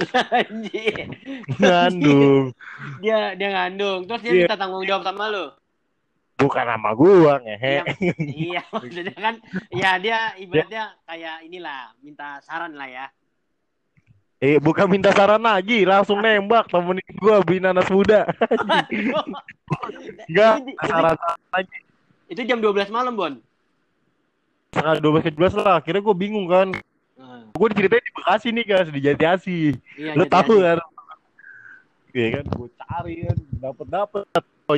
Ngandung. 1.59 2.53
Dia 3.03 3.33
dia 3.35 3.49
ngandung. 3.51 4.05
Terus 4.07 4.21
dia 4.23 4.31
Iya. 4.31 4.39
minta 4.45 4.55
tanggung 4.55 4.85
jawab 4.85 5.03
sama 5.03 5.25
lu. 5.27 5.45
Bukan 6.35 6.65
nama 6.67 6.91
gua 6.91 7.39
ngehe. 7.39 7.79
Iya, 7.95 8.13
iya 8.19 8.61
maksudnya 8.67 9.15
kan 9.15 9.35
ya 9.71 9.95
dia 9.95 10.35
ibaratnya 10.35 10.91
kayak 11.07 11.47
inilah 11.47 11.95
minta 12.03 12.43
saran 12.43 12.75
lah 12.75 12.91
ya. 12.91 13.07
Eh, 14.43 14.59
bukan 14.59 14.91
minta 14.91 15.15
saran 15.15 15.39
lagi, 15.39 15.87
langsung 15.87 16.19
nembak 16.19 16.67
temenin 16.67 17.07
gua 17.23 17.39
binanas 17.39 17.87
muda. 17.87 18.27
Enggak, 20.27 20.53
saran 20.83 21.15
lagi. 21.55 21.77
Itu 22.27 22.41
jam 22.43 22.59
12 22.59 22.91
malam, 22.91 23.15
Bon. 23.15 23.33
Setengah 24.75 24.99
12 24.99 25.23
ke 25.23 25.31
12 25.31 25.55
lah, 25.55 25.79
akhirnya 25.79 26.03
gua 26.03 26.11
bingung 26.13 26.51
kan. 26.51 26.67
Nah, 27.15 27.47
Gua 27.55 27.71
diceritain 27.71 28.03
di 28.03 28.11
Bekasi 28.11 28.47
nih 28.51 28.65
guys, 28.67 28.91
di 28.91 28.99
Jati 28.99 29.23
Asih. 29.23 29.67
iya, 29.95 30.11
Lu 30.11 30.27
jadi 30.27 30.35
tahu 30.35 30.55
kan? 30.59 30.77
Iya 32.11 32.27
kan, 32.35 32.45
gua 32.51 32.67
cari 32.75 33.15
kan, 33.23 33.37
dapet 33.55 33.87
dapet. 33.87 34.23
Oh, 34.67 34.77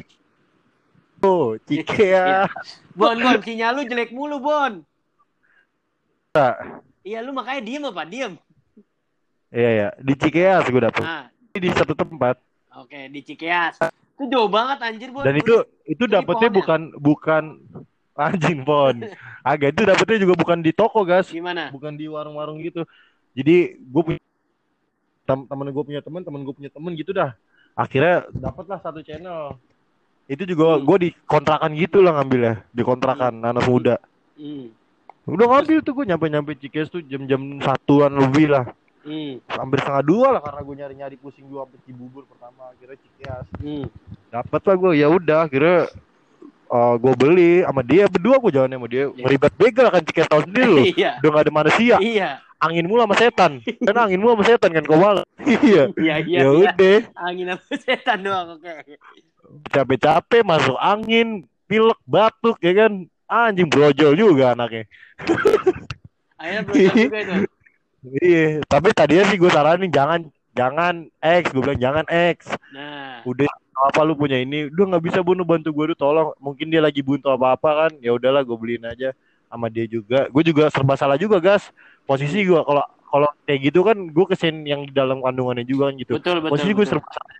Oh, 1.17 1.57
cike 1.65 2.13
ya. 2.13 2.45
Bon, 2.93 3.17
Bon, 3.17 3.41
sinyal 3.41 3.73
lu 3.73 3.89
jelek 3.89 4.13
mulu, 4.13 4.37
Bon. 4.37 4.85
Iya, 7.01 7.25
lu 7.25 7.33
makanya 7.33 7.61
diem 7.65 7.83
apa? 7.83 8.05
Diem. 8.05 8.33
Iya 9.49 9.69
ya, 9.73 9.87
di 9.97 10.13
Cikeas 10.13 10.69
gua 10.69 10.93
dapet. 10.93 11.01
Nah, 11.01 11.25
Di 11.57 11.73
satu 11.73 11.97
tempat. 11.97 12.37
oke, 12.69 13.09
di 13.09 13.25
Cikeas. 13.25 13.81
Itu 14.13 14.29
jauh 14.29 14.45
banget 14.45 14.77
anjir, 14.77 15.09
Bon. 15.09 15.25
Dan 15.25 15.41
itu 15.41 15.65
itu 15.89 16.03
dapetnya 16.05 16.53
ya? 16.53 16.55
bukan 16.61 16.81
bukan 17.01 17.43
anjing 18.17 18.61
pon. 18.61 19.05
Agak 19.41 19.71
itu 19.71 19.81
dapetnya 19.83 20.17
juga 20.21 20.35
bukan 20.35 20.59
di 20.59 20.73
toko 20.73 21.01
guys. 21.01 21.29
gimana? 21.29 21.69
bukan 21.71 21.93
di 21.93 22.05
warung-warung 22.05 22.59
gitu 22.59 22.83
jadi 23.31 23.77
gue 23.77 24.01
punya 24.03 24.21
tem 25.23 25.39
temen 25.45 25.67
gue 25.69 25.83
punya 25.83 26.01
temen 26.01 26.21
temen 26.23 26.41
gue 26.41 26.55
punya 26.55 26.71
temen 26.71 26.91
gitu 26.95 27.11
dah 27.11 27.37
akhirnya 27.73 28.25
dapatlah 28.33 28.81
satu 28.81 29.03
channel 29.03 29.53
itu 30.25 30.43
juga 30.43 30.75
Hmm. 30.75 30.83
gue 30.83 30.97
di 30.97 31.09
kontrakan 31.23 31.71
gitu 31.77 32.01
lah 32.01 32.17
ngambilnya 32.17 32.65
di 32.67 32.81
kontrakan 32.81 33.37
anak 33.39 33.63
muda 33.63 33.95
Hmm. 34.33 34.73
udah 35.23 35.45
ngambil 35.47 35.77
tuh 35.79 35.93
gue 35.93 36.05
nyampe 36.07 36.25
nyampe 36.25 36.51
Cikes 36.55 36.89
tuh 36.89 37.03
jam-jam 37.03 37.39
satuan 37.61 38.09
lebih 38.11 38.49
lah 38.49 38.65
Hmm. 39.03 39.39
hampir 39.47 39.79
setengah 39.79 40.03
dua 40.03 40.27
lah 40.35 40.41
karena 40.41 40.61
gue 40.63 40.75
nyari 40.75 40.95
nyari 40.97 41.15
pusing 41.15 41.45
gue 41.45 41.59
sampai 41.59 41.79
Cibubur 41.85 42.23
pertama 42.25 42.73
akhirnya 42.73 42.97
Cikes 42.97 43.45
Hmm. 43.61 43.85
dapat 44.27 44.61
lah 44.63 44.75
gue 44.75 44.91
ya 44.95 45.07
udah 45.07 45.39
akhirnya 45.45 45.79
gue 46.71 47.13
beli 47.15 47.51
sama 47.63 47.81
dia. 47.83 48.05
Berdua 48.11 48.35
gue 48.43 48.51
jalan 48.51 48.69
sama 48.71 48.87
dia. 48.87 49.03
Iya. 49.07 49.23
ngeribet 49.23 49.53
begal 49.55 49.87
kan 49.91 50.01
Cikes 50.03 50.27
tahun 50.27 50.43
sendiri 50.51 50.67
loh 50.67 50.85
Iya. 50.99 51.11
udah 51.23 51.29
gak 51.31 51.43
ada 51.47 51.51
manusia. 51.53 51.95
Iya. 51.99 52.29
angin 52.57 52.85
mulu 52.89 53.05
sama 53.05 53.15
setan. 53.15 53.51
Kan 53.87 53.95
angin 54.01 54.17
mulu 54.17 54.33
sama 54.33 54.45
setan 54.49 54.73
kan 54.73 54.81
kau 54.81 54.97
malah 54.97 55.21
iya. 55.45 55.93
Iya, 55.93 56.15
iya. 56.25 56.39
ya 56.41 56.49
iya. 56.49 56.73
udah. 56.73 56.97
Angin 57.21 57.47
apa 57.53 57.73
setan 57.77 58.17
doang, 58.25 58.57
oke. 58.57 58.97
capek-capek 59.71 60.41
masuk 60.43 60.75
angin 60.81 61.45
pilek 61.69 61.99
batuk 62.09 62.57
ya 62.59 62.73
kan? 62.85 63.05
Anjing 63.27 63.67
brojol 63.67 64.15
juga 64.15 64.55
anaknya. 64.55 64.87
Akhirnya 66.39 66.61
belum 66.63 66.95
juga 66.95 67.17
itu. 67.19 67.33
iya. 68.23 68.45
Tapi 68.63 68.87
tadinya 68.95 69.23
sih 69.27 69.37
gue 69.37 69.51
saranin 69.51 69.91
jangan 69.91 70.19
jangan 70.55 70.93
X. 71.19 71.43
Gue 71.51 71.61
bilang 71.61 71.81
jangan 71.81 72.05
X. 72.07 72.55
Nah, 72.71 73.21
udah 73.27 73.51
apa 73.77 74.01
lu 74.01 74.17
punya 74.17 74.41
ini? 74.41 74.67
Udah 74.73 74.95
nggak 74.95 75.03
bisa 75.05 75.19
bunuh 75.21 75.45
bantu 75.45 75.69
gue 75.69 75.93
dulu 75.93 75.97
tolong. 75.97 76.33
Mungkin 76.41 76.73
dia 76.73 76.81
lagi 76.81 77.05
buntu 77.05 77.29
apa 77.29 77.53
apa 77.53 77.69
kan? 77.85 77.91
Ya 78.01 78.13
udahlah 78.15 78.41
gue 78.41 78.57
beliin 78.57 78.85
aja 78.89 79.13
sama 79.47 79.69
dia 79.69 79.85
juga. 79.85 80.25
Gue 80.33 80.41
juga 80.41 80.73
serba 80.73 80.97
salah 80.97 81.15
juga 81.15 81.37
gas. 81.37 81.69
Posisi 82.09 82.41
gue 82.41 82.57
kalau 82.57 82.83
kalau 83.07 83.29
kayak 83.45 83.59
gitu 83.71 83.79
kan 83.85 83.97
gue 84.09 84.25
kesen 84.33 84.65
yang 84.65 84.83
di 84.83 84.91
dalam 84.91 85.21
kandungannya 85.21 85.63
juga 85.63 85.91
kan 85.91 85.95
gitu. 86.01 86.13
Betul 86.17 86.41
betul. 86.41 86.51
posisi 86.57 86.71
gue 86.73 86.85
serba 86.85 87.07
salah 87.13 87.35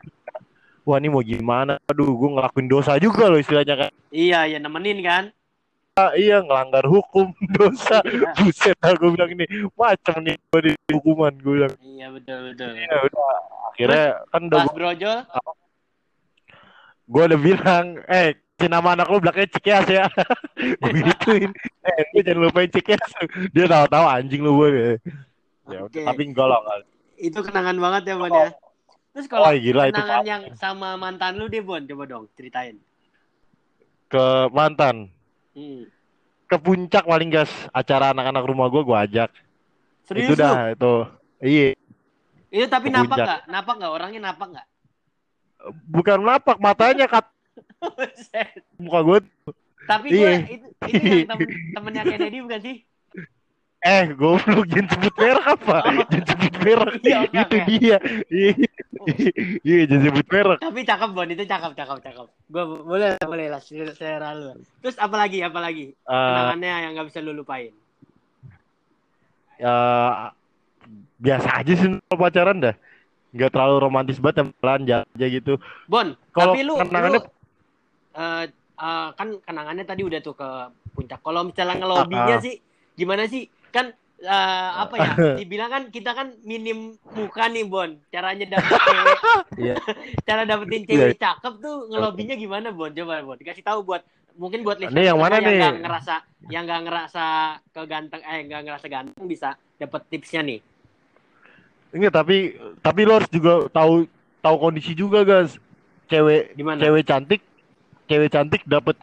wah 0.87 0.97
ini 1.03 1.11
mau 1.11 1.19
gimana? 1.19 1.75
Aduh 1.91 2.15
gue 2.15 2.29
ngelakuin 2.31 2.71
dosa 2.71 2.95
juga 2.95 3.27
loh 3.27 3.35
istilahnya 3.35 3.75
kan. 3.75 3.91
Iya, 4.07 4.47
ya 4.47 4.57
nemenin 4.63 5.03
kan? 5.03 5.23
Ah, 5.99 6.15
iya 6.15 6.39
ngelanggar 6.39 6.87
hukum 6.87 7.35
dosa. 7.59 7.99
Iya. 8.07 8.31
buset 8.39 8.77
aku 8.79 9.11
bilang 9.11 9.35
ini 9.35 9.45
macam 9.75 10.23
nih 10.23 10.39
gue 10.39 10.59
di 10.71 10.71
hukuman 10.95 11.35
gue 11.35 11.53
bilang. 11.59 11.73
Iya, 11.83 12.07
betul 12.15 12.37
betul. 12.53 12.71
ya 12.79 12.97
udah. 13.03 13.35
Akhirnya 13.75 14.05
kan 14.31 14.41
udah 14.47 14.63
Pas 14.63 14.73
brojol, 14.73 15.17
gue 17.07 17.23
udah 17.23 17.39
bilang 17.39 17.85
eh 18.11 18.35
si 18.59 18.65
nama 18.67 18.93
anak 18.93 19.07
lu 19.07 19.23
belakangnya 19.23 19.53
Cikeas 19.53 19.85
ya. 19.87 20.05
Gue 20.81 20.91
gituin. 21.05 21.51
Eh 21.85 22.01
lu 22.13 22.19
jangan 22.25 22.41
lupain 22.49 22.69
Cikeas. 22.69 23.09
Dia 23.53 23.65
tahu-tahu 23.69 24.05
anjing 24.05 24.41
lu 24.41 24.51
gue 24.59 24.69
ya 24.73 25.83
tapi 26.07 26.31
enggak 26.31 26.47
lah 26.47 26.63
itu 27.17 27.39
kenangan 27.41 27.77
banget 27.81 28.13
ya, 28.13 28.15
Bon 28.15 28.29
ya. 28.29 28.49
Terus 29.11 29.25
kalau 29.25 29.49
oh 29.49 29.53
gila 29.57 29.89
kenangan 29.89 30.21
yang 30.23 30.43
sama 30.53 30.93
mantan 30.93 31.41
lu 31.41 31.49
deh, 31.49 31.65
Bon, 31.65 31.81
coba 31.81 32.05
dong 32.05 32.25
ceritain. 32.37 32.77
ke 34.07 34.25
mantan? 34.55 35.11
Hmm. 35.51 35.89
ke 36.47 36.55
puncak 36.63 37.03
paling 37.03 37.27
gas 37.27 37.51
acara 37.75 38.15
anak-anak 38.15 38.45
rumah 38.47 38.71
gue 38.71 38.79
gue 38.79 38.95
ajak. 39.03 39.29
Serius 40.07 40.31
itu 40.31 40.33
dah 40.39 40.71
itu. 40.71 40.93
Iya. 41.43 41.75
Itu 42.47 42.65
tapi 42.71 42.87
Ke 42.87 42.95
napak 42.95 43.17
nggak? 43.19 43.41
Napak 43.51 43.73
nggak? 43.75 43.91
Orangnya 43.91 44.21
napak 44.31 44.47
nggak? 44.55 44.67
Bukan 45.87 46.19
lapak 46.21 46.57
matanya 46.57 47.05
kat. 47.05 47.25
Muka 48.77 48.99
gue 49.05 49.19
tapi 49.87 50.07
Iya. 50.11 50.43
gue 50.43 50.59
itu, 50.59 50.67
itu 50.91 51.07
yang 51.23 51.39
temennya 51.71 52.03
Kennedy 52.03 52.37
bukan 52.43 52.59
sih? 52.59 52.77
eh 53.77 54.09
goblok 54.19 54.67
jangan 54.67 54.89
sebut 54.89 55.13
merek 55.15 55.45
apa? 55.47 55.77
Jangan 56.11 56.25
sebut 56.27 56.53
merek. 56.59 56.93
Iya, 57.07 57.19
itu 57.29 57.57
dia. 57.71 57.97
Iya. 58.27 58.55
Iya 59.63 59.83
jangan 59.87 60.03
sebut 60.11 60.25
merek. 60.27 60.59
Tapi 60.59 60.79
cakep 60.83 61.09
Bon, 61.15 61.29
itu 61.29 61.43
cakep, 61.47 61.71
cakep, 61.77 61.97
cakep. 62.03 62.27
Gue 62.51 62.63
boleh, 62.83 63.15
boleh 63.21 63.47
lah, 63.47 63.61
selera 63.63 64.35
lu. 64.35 64.59
Terus 64.83 64.97
apa 64.99 65.15
lagi, 65.15 65.39
apa 65.39 65.59
lagi? 65.63 65.93
Eh, 65.93 66.09
Kenangannya 66.09 66.73
yang 66.83 66.91
nggak 66.99 67.07
bisa 67.07 67.19
lu 67.23 67.31
lupain. 67.31 67.71
eh, 69.57 70.11
biasa 71.17 71.49
aja 71.63 71.73
sih 71.73 71.89
pacaran 72.11 72.61
dah 72.61 72.75
nggak 73.37 73.49
terlalu 73.49 73.75
romantis 73.79 74.17
banget 74.17 74.37
yang 74.39 74.49
belanja 74.55 74.97
aja 75.05 75.27
gitu 75.29 75.53
Bon, 75.85 76.07
Kalau 76.31 76.51
tapi 76.51 76.59
lu, 76.61 76.73
kenangannya- 76.75 77.21
lu 77.21 77.29
eh, 78.13 78.43
eh, 78.75 79.07
kan 79.13 79.27
kenangannya 79.39 79.85
tadi 79.85 80.01
udah 80.01 80.19
tuh 80.19 80.33
ke 80.33 80.49
puncak. 80.91 81.21
Kalau 81.21 81.41
misalnya 81.43 81.77
ngelobinya 81.77 82.33
Ah, 82.33 82.41
ah. 82.41 82.41
sih, 82.41 82.55
gimana 82.93 83.23
sih? 83.25 83.45
Kan 83.69 83.89
eh, 84.17 84.29
apa 84.75 84.95
ya? 84.95 85.11
Dibilang 85.39 85.69
kan 85.69 85.83
kita 85.87 86.11
kan 86.11 86.33
minim 86.41 86.79
muka 87.07 87.45
nih 87.45 87.63
Bon. 87.63 87.93
Caranya 88.07 88.49
dapet 88.49 88.73
cewek, 88.75 89.17
Iya. 89.63 89.75
cara 90.27 90.41
dapetin 90.43 90.83
cewek 90.83 91.15
cakep 91.15 91.53
tuh 91.57 91.85
ngelobinya 91.87 92.33
gimana 92.33 92.67
Bon? 92.69 92.89
Coba 92.89 93.21
Bon, 93.23 93.37
dikasih 93.37 93.61
tahu 93.61 93.81
buat 93.83 94.01
mungkin 94.33 94.61
buat 94.61 94.77
listener 94.77 95.01
yang 95.03 95.17
mana 95.17 95.37
yang 95.37 95.45
nih? 95.47 95.57
nggak 95.59 95.77
ngerasa 95.81 96.15
yang 96.47 96.63
nggak 96.65 96.81
ngerasa 96.83 97.25
keganteng 97.71 98.21
eh 98.23 98.39
nggak 98.43 98.61
ngerasa 98.63 98.85
ganteng 98.87 99.25
bisa 99.25 99.49
dapet 99.75 100.01
tipsnya 100.07 100.41
nih. 100.41 100.59
Enggak, 101.87 102.13
tapi 102.13 102.37
tapi 102.83 103.01
lo 103.07 103.15
harus 103.17 103.31
juga 103.31 103.65
tahu 103.71 104.05
tahu 104.43 104.55
kondisi 104.59 104.91
juga 104.91 105.23
guys 105.23 105.55
cewek 106.07 106.55
Gimana? 106.55 106.79
cewek 106.79 107.03
cantik 107.03 107.41
cewek 108.05 108.29
cantik 108.29 108.61
dapat 108.63 108.95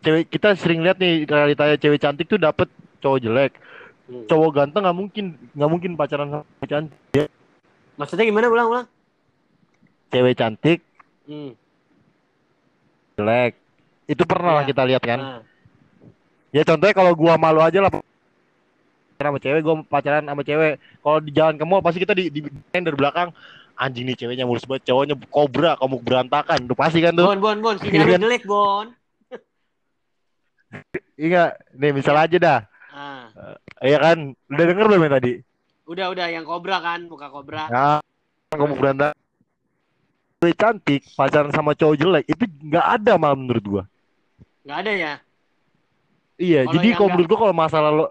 cewek 0.00 0.30
kita 0.30 0.54
sering 0.54 0.82
lihat 0.82 0.98
nih 0.98 1.26
realitanya 1.26 1.74
cewek 1.74 1.98
cantik 1.98 2.26
tuh 2.26 2.38
dapat 2.38 2.66
cowok 3.00 3.20
jelek 3.20 3.52
Hmm. 4.10 4.26
cowok 4.26 4.50
ganteng 4.50 4.82
nggak 4.82 4.98
mungkin 4.98 5.24
nggak 5.54 5.70
mungkin 5.70 5.90
pacaran 5.94 6.42
sama 6.42 6.66
cantik 6.66 7.30
Maksudnya 7.94 8.26
gimana? 8.26 8.50
Ulang, 8.50 8.66
ulang. 8.66 8.86
cewek 10.10 10.34
cantik 10.34 10.82
Hmm. 11.30 11.54
jelek 13.14 13.54
itu 14.06 14.22
pernah 14.26 14.62
Iya. 14.62 14.66
kita 14.66 14.82
lihat 14.82 15.02
kan 15.06 15.18
Nah. 15.18 15.40
ya 16.50 16.66
contohnya 16.66 16.90
kalau 16.90 17.14
gua 17.14 17.38
malu 17.38 17.62
aja 17.62 17.78
lah 17.78 17.94
sama 19.20 19.36
cewek, 19.36 19.60
gue 19.60 19.74
pacaran 19.84 20.24
sama 20.24 20.40
cewek. 20.40 20.80
Kalau 20.80 21.18
di 21.20 21.30
jalan 21.30 21.54
ke 21.60 21.64
mall 21.68 21.84
pasti 21.84 22.00
kita 22.00 22.16
di 22.16 22.32
di, 22.32 22.40
dari 22.72 22.96
belakang 22.96 23.28
anjing 23.76 24.08
nih 24.08 24.16
ceweknya 24.16 24.44
mulus 24.44 24.64
banget, 24.64 24.88
cowoknya 24.88 25.14
kobra, 25.28 25.76
kamu 25.76 26.00
berantakan. 26.00 26.58
Udah 26.64 26.78
pasti 26.78 27.00
kan 27.00 27.12
tuh. 27.12 27.28
Bon, 27.28 27.38
Bon, 27.38 27.56
Bon, 27.60 27.76
sinyal 27.76 28.08
kan? 28.08 28.20
jelek, 28.20 28.44
Bon. 28.44 28.86
Iya, 31.20 31.52
nih 31.76 31.92
misal 31.92 32.16
aja 32.16 32.36
dah. 32.40 32.60
Ah, 32.90 33.28
Iya 33.80 33.98
kan, 34.00 34.18
udah 34.48 34.64
denger 34.66 34.86
belum 34.88 35.04
yang 35.04 35.14
tadi? 35.16 35.32
udah 35.90 36.06
udah 36.06 36.26
yang 36.30 36.46
kobra 36.46 36.78
kan, 36.78 37.02
muka 37.10 37.26
kobra. 37.28 37.66
Nah, 37.66 37.98
kamu 38.54 38.78
berantakan. 38.78 39.16
Cewek 40.38 40.56
cantik 40.56 41.02
pacaran 41.12 41.50
sama 41.50 41.74
cowok 41.74 41.96
jelek 41.98 42.24
itu 42.24 42.46
nggak 42.64 42.86
ada 42.96 43.12
malah 43.18 43.36
menurut 43.36 43.64
gua. 43.66 43.82
Nggak 44.62 44.78
ada 44.86 44.92
ya. 44.94 45.14
Iya, 46.40 46.60
Kalau 46.64 46.74
jadi 46.78 46.88
kalau 46.94 47.08
menurut 47.10 47.28
gua 47.28 47.38
kalau 47.42 47.54
masalah 47.58 47.90
lo, 47.90 48.06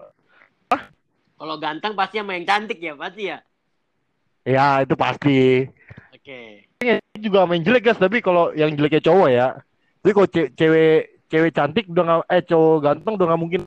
Kalau 1.40 1.56
ganteng 1.56 1.96
pasti 1.96 2.20
sama 2.20 2.36
yang 2.36 2.44
cantik 2.44 2.84
ya, 2.84 3.00
pasti 3.00 3.32
ya. 3.32 3.40
ya 4.44 4.84
itu 4.84 4.96
pasti. 5.00 5.72
Oke. 6.12 6.68
Ini 6.84 7.00
juga 7.24 7.48
main 7.48 7.64
jelek 7.64 7.88
guys, 7.88 8.00
tapi 8.00 8.20
kalau 8.20 8.52
yang 8.52 8.76
jeleknya 8.76 9.00
cowok 9.00 9.30
ya. 9.32 9.48
Tapi 10.04 10.12
kalau 10.12 10.28
ce- 10.28 10.52
cewek 10.52 11.24
cewek 11.32 11.52
cantik 11.56 11.88
udah 11.88 12.04
nggak, 12.04 12.20
eh 12.28 12.44
cowok 12.44 12.76
ganteng 12.84 13.14
udah 13.16 13.28
nggak 13.32 13.42
mungkin, 13.42 13.62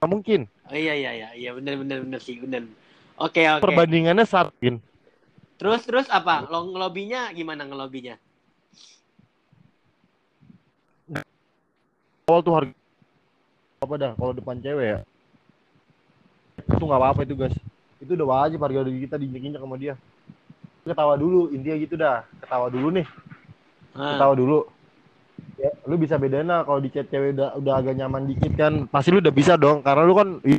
nggak 0.00 0.10
mungkin. 0.10 0.40
Oh 0.72 0.76
iya 0.76 0.96
iya 0.96 1.10
iya, 1.12 1.28
iya 1.36 1.50
benar 1.52 1.76
benar 1.84 1.98
benar 2.00 2.20
sih, 2.24 2.40
benar. 2.40 2.64
Oke 3.20 3.44
oke. 3.44 3.60
Perbandingannya 3.60 4.24
satin. 4.24 4.80
Terus 5.60 5.84
terus 5.84 6.08
apa? 6.08 6.48
Lo 6.48 6.64
ngelobinya 6.72 7.28
gimana 7.36 7.68
ngelobinya? 7.68 8.16
Awal 12.24 12.40
tuh 12.40 12.54
harga 12.56 12.72
apa 13.84 13.94
dah 14.00 14.12
kalau 14.16 14.32
depan 14.32 14.56
cewek 14.64 14.86
ya. 14.96 14.98
Itu 16.66 16.84
nggak 16.84 17.00
apa-apa 17.00 17.20
itu 17.22 17.34
guys. 17.34 17.56
Itu 17.98 18.14
udah 18.14 18.26
wajib 18.26 18.58
harga 18.60 18.80
diri 18.84 19.04
kita 19.04 19.16
diinjek-injek 19.16 19.60
sama 19.60 19.76
dia. 19.76 19.94
Ketawa 20.84 21.16
dulu, 21.16 21.48
intinya 21.48 21.76
gitu 21.76 21.94
dah. 21.96 22.24
Ketawa 22.40 22.68
dulu 22.68 22.88
nih. 22.92 23.06
Ah, 23.94 24.18
ketawa 24.18 24.34
dulu 24.34 24.58
ya 25.54 25.70
lu 25.86 25.94
bisa 25.94 26.18
bedain 26.18 26.46
lah 26.46 26.66
kalau 26.66 26.82
di 26.82 26.90
chat 26.90 27.06
cewek 27.06 27.38
udah 27.38 27.54
udah 27.54 27.74
agak 27.78 27.94
nyaman 27.94 28.26
dikit 28.26 28.52
kan 28.54 28.90
pasti 28.90 29.14
lu 29.14 29.22
udah 29.22 29.30
bisa 29.30 29.54
dong 29.54 29.80
karena 29.80 30.02
lu 30.02 30.14
kan 30.14 30.28
ya, 30.42 30.58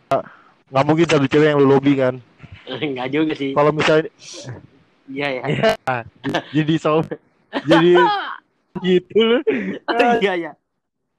nggak 0.71 0.85
mungkin 0.87 1.05
satu 1.05 1.27
cewek 1.27 1.51
yang 1.51 1.59
lu 1.59 1.67
lobby 1.67 1.99
kan 1.99 2.15
Enggak 2.79 3.11
juga 3.11 3.33
sih. 3.35 3.51
kalau 3.51 3.75
misalnya 3.75 4.07
Iya 5.05 5.27
ya. 5.35 5.43
jadi 6.49 6.73
so 6.79 7.03
jadi 7.67 7.91
gitu 8.81 9.17
lu 9.19 9.37
Iya 10.23 10.33
ya. 10.33 10.51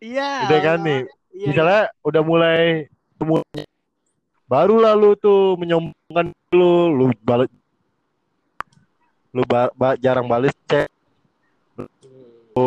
Iya. 0.00 0.30
udah 0.48 0.58
kan 0.64 0.78
nih 0.80 1.00
Iya, 1.36 1.46
misalnya 1.52 1.82
udah 2.00 2.22
mulai 2.24 2.88
temu 3.20 3.44
baru 4.46 4.78
lalu 4.78 5.18
tuh 5.18 5.58
menyombongkan 5.58 6.30
lu 6.54 6.94
lu 6.94 7.06
balas 7.26 7.50
lu 9.34 9.42
ba- 9.44 9.74
ba- 9.74 9.98
jarang 9.98 10.30
balas 10.30 10.54
chat 10.70 10.88
iya. 11.76 12.66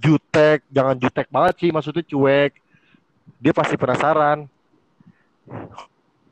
jutek 0.00 0.64
jangan 0.72 0.96
jutek 0.96 1.28
banget 1.28 1.54
sih 1.60 1.70
maksudnya 1.70 2.04
cuek. 2.04 2.52
Dia 3.40 3.52
pasti 3.56 3.76
penasaran. 3.76 4.48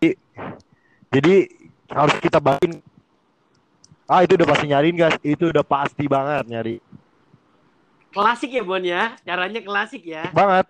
Jadi, 0.00 0.10
jadi 1.08 1.34
harus 1.88 2.16
kita 2.20 2.36
bagiin 2.36 2.80
ah 4.08 4.24
itu 4.24 4.36
udah 4.36 4.48
pasti 4.48 4.64
nyariin 4.68 4.96
guys. 4.96 5.16
Itu 5.20 5.52
udah 5.52 5.64
pasti 5.64 6.04
banget 6.08 6.44
nyari. 6.48 6.76
Klasik 8.12 8.52
ya 8.52 8.64
Bon 8.64 8.80
ya. 8.80 9.16
Caranya 9.24 9.60
klasik 9.60 10.04
ya. 10.04 10.32
banget 10.32 10.68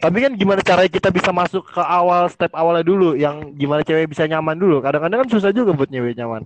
Tapi 0.00 0.16
kan 0.20 0.32
gimana 0.36 0.60
caranya 0.60 0.90
kita 0.92 1.08
bisa 1.08 1.30
masuk 1.32 1.64
ke 1.70 1.80
awal 1.80 2.28
step 2.28 2.52
awalnya 2.52 2.84
dulu? 2.84 3.16
Yang 3.16 3.56
gimana 3.56 3.80
cewek 3.80 4.12
bisa 4.12 4.28
nyaman 4.28 4.56
dulu? 4.56 4.84
Kadang-kadang 4.84 5.24
kan 5.24 5.28
susah 5.32 5.50
juga 5.54 5.72
buat 5.72 5.88
cewek 5.88 6.16
nyaman. 6.18 6.44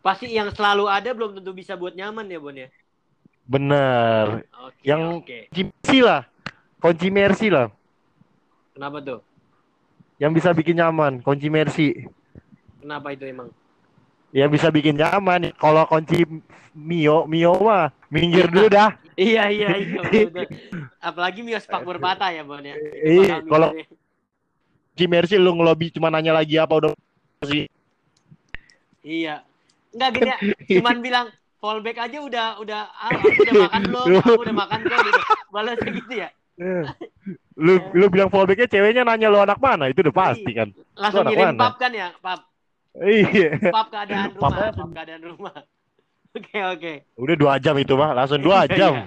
Pasti 0.00 0.32
yang 0.32 0.48
selalu 0.50 0.88
ada 0.88 1.12
belum 1.12 1.36
tentu 1.36 1.52
bisa 1.52 1.76
buat 1.76 1.92
nyaman 1.92 2.24
ya 2.26 2.38
Bon 2.40 2.56
ya. 2.56 2.68
bener. 3.50 4.46
Oke. 4.64 4.82
Yang- 4.86 5.20
kunci 5.26 5.62
mercy 5.66 5.98
lah. 6.00 6.22
Kunci 6.80 7.08
mercy 7.12 7.48
lah. 7.52 7.66
Kenapa 8.72 8.98
tuh? 9.04 9.20
yang 10.20 10.36
bisa 10.36 10.52
bikin 10.52 10.76
nyaman 10.76 11.24
kunci 11.24 11.48
mercy. 11.48 12.04
Kenapa 12.78 13.16
itu 13.16 13.24
emang? 13.24 13.48
Yang 14.30 14.50
bisa 14.50 14.70
bikin 14.70 14.98
nyaman 14.98 15.50
kalau 15.58 15.82
kunci 15.86 16.22
Mio 16.70 17.26
Mio 17.26 17.58
mah 17.58 17.90
minggir 18.10 18.46
dulu 18.50 18.70
dah 18.70 18.94
Iya 19.20 19.52
iya 19.52 19.68
iya 19.76 20.00
betul, 20.06 20.32
betul. 20.32 20.56
Apalagi 20.96 21.44
Mio 21.44 21.60
sepak 21.60 21.84
berpatah 21.84 22.32
ya 22.32 22.40
Bon 22.40 22.62
ya. 22.62 22.72
Iya, 23.04 23.44
kalau 23.44 23.76
mercy 25.00 25.40
lu 25.40 25.56
ngelobi 25.56 25.88
cuma 25.92 26.12
nanya 26.12 26.36
lagi 26.36 26.60
apa 26.60 26.76
udah 26.76 26.92
sih 27.48 27.68
Iya. 29.00 29.44
Enggak 29.96 30.10
gini 30.12 30.28
ya, 30.28 30.38
cuman 30.76 30.96
bilang 31.06 31.26
fallback 31.56 31.98
aja 31.98 32.18
udah 32.20 32.46
udah 32.60 32.80
ah, 32.94 33.10
aku 33.10 33.42
udah 33.42 33.54
makan 33.64 33.82
belum, 33.88 34.06
aku 34.22 34.42
udah 34.44 34.56
makan 34.56 34.78
kok 34.86 34.98
gitu. 35.08 35.20
Balasnya 35.50 35.90
gitu 35.96 36.14
ya. 36.14 36.28
lu 37.56 37.80
lu 37.96 38.06
bilang 38.12 38.28
fallbacknya 38.28 38.68
ceweknya 38.68 39.02
nanya 39.08 39.32
lu 39.32 39.40
anak 39.40 39.56
mana 39.56 39.88
itu 39.88 40.04
udah 40.04 40.12
pasti 40.12 40.52
kan 40.52 40.68
Langsung 40.92 41.24
ngirim 41.24 41.56
pap 41.56 41.80
kan 41.80 41.88
ya, 41.96 42.12
pap. 42.20 42.49
Iya 42.98 43.48
Pap 43.70 43.86
keadaan 43.88 44.34
rumah, 44.34 44.50
pap 44.72 44.90
keadaan 44.90 45.22
rumah. 45.24 45.54
Oke 46.30 46.58
oke. 46.62 46.92
udah 47.18 47.34
dua 47.34 47.54
jam 47.58 47.74
itu 47.74 47.90
mah 47.92 48.14
langsung 48.14 48.38
dua 48.38 48.62
Iya, 48.62 48.70
jam 48.72 48.92
iya. 48.94 49.06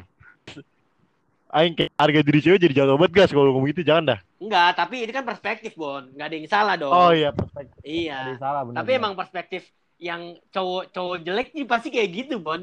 Aing 1.48 1.72
kayak 1.72 1.93
harga 1.93 2.19
diri 2.19 2.39
cewek 2.41 2.60
jadi 2.60 2.74
jatuh 2.74 2.98
banget 2.98 3.13
gas 3.13 3.30
kalau 3.30 3.48
ngomong 3.48 3.69
gitu 3.69 3.82
jangan 3.82 4.04
dah 4.10 4.19
Enggak, 4.38 4.76
tapi 4.76 4.96
ini 5.00 5.12
kan 5.13 5.24
perspektif, 5.24 5.72
Bon. 5.74 6.04
Enggak 6.04 6.28
ada 6.28 6.36
yang 6.36 6.50
salah 6.50 6.76
dong. 6.76 6.89
oh 6.89 7.12
iya 7.12 7.32
perspektif 7.32 7.80
ada 7.80 7.88
Iya. 7.88 8.19
yang 8.28 8.41
salah 8.41 8.62
bener 8.65 8.76
Tapi 8.76 8.91
emang 8.91 9.13
perspektif 9.13 9.62
yang 9.96 10.22
cowok 10.50 10.84
cowok 10.89 11.17
jelek 11.22 11.48
nih 11.54 11.63
pasti 11.63 11.88
kayak 11.88 12.10
gitu, 12.12 12.36
Bon. 12.38 12.60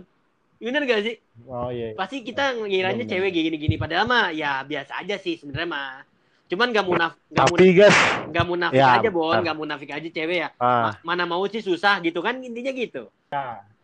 Bener 0.59 0.85
gak 0.85 1.01
sih? 1.03 1.17
oh 1.47 1.71
iya 1.71 1.97
Pasti 1.97 2.21
kita 2.21 2.53
ngiranya 2.53 3.01
Bener. 3.01 3.13
cewek 3.17 3.31
gini-gini 3.33 3.77
padahal 3.77 4.05
mah 4.05 4.29
ya 4.29 4.61
biasa 4.61 5.01
aja 5.01 5.17
sih 5.17 5.39
sebenarnya 5.39 5.71
mah. 5.71 6.05
Cuman 6.51 6.75
gak 6.75 6.83
munaf 6.83 7.13
gak, 7.31 7.47
tapi 7.47 7.71
guys 7.71 7.95
gak 8.35 8.43
munafik 8.43 8.75
Ya, 8.75 8.99
aja, 8.99 9.09
Bon. 9.09 9.31
benar. 9.31 9.47
Gak 9.47 9.57
munafik 9.57 9.91
aja 9.95 10.09
cewek 10.11 10.39
ya. 10.43 10.49
ah 10.59 10.99
Ma- 10.99 11.15
Mana 11.15 11.25
mau 11.25 11.47
sih 11.47 11.63
susah 11.63 12.03
gitu 12.03 12.19
kan 12.21 12.43
intinya 12.43 12.75
gitu. 12.75 13.07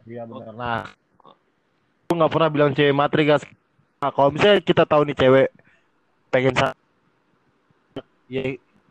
iya 0.06 0.22
benar 0.22 0.54
nah 0.54 0.82
aku 2.06 2.12
nggak 2.14 2.30
pernah 2.30 2.50
bilang 2.50 2.70
cewek 2.70 2.94
materi 2.94 3.26
guys 3.26 3.42
nah, 3.98 4.10
kalau 4.10 4.30
misalnya 4.30 4.62
kita 4.62 4.86
tahu 4.86 5.02
nih 5.02 5.18
cewek 5.18 5.48
pengen 6.30 6.54
ya 8.26 8.42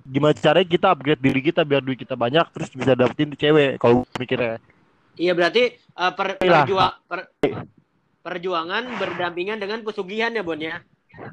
gimana 0.04 0.36
caranya 0.36 0.68
kita 0.68 0.88
upgrade 0.92 1.24
diri 1.24 1.40
kita 1.40 1.64
biar 1.64 1.80
duit 1.80 2.00
kita 2.00 2.16
banyak 2.16 2.44
terus 2.52 2.72
bisa 2.72 2.96
dapetin 2.96 3.32
cewek 3.36 3.80
kalau 3.80 4.04
mikirnya 4.16 4.60
Iya 5.16 5.32
berarti 5.32 5.72
eh, 5.80 6.12
per- 6.12 6.40
Iya. 6.44 6.68
perjua- 6.68 6.96
per- 7.08 7.32
perjuangan 8.20 8.84
berdampingan 9.00 9.64
dengan 9.64 9.80
pesugihan 9.80 10.36
ya, 10.36 10.44
Bon 10.44 10.60
ya. 10.60 10.84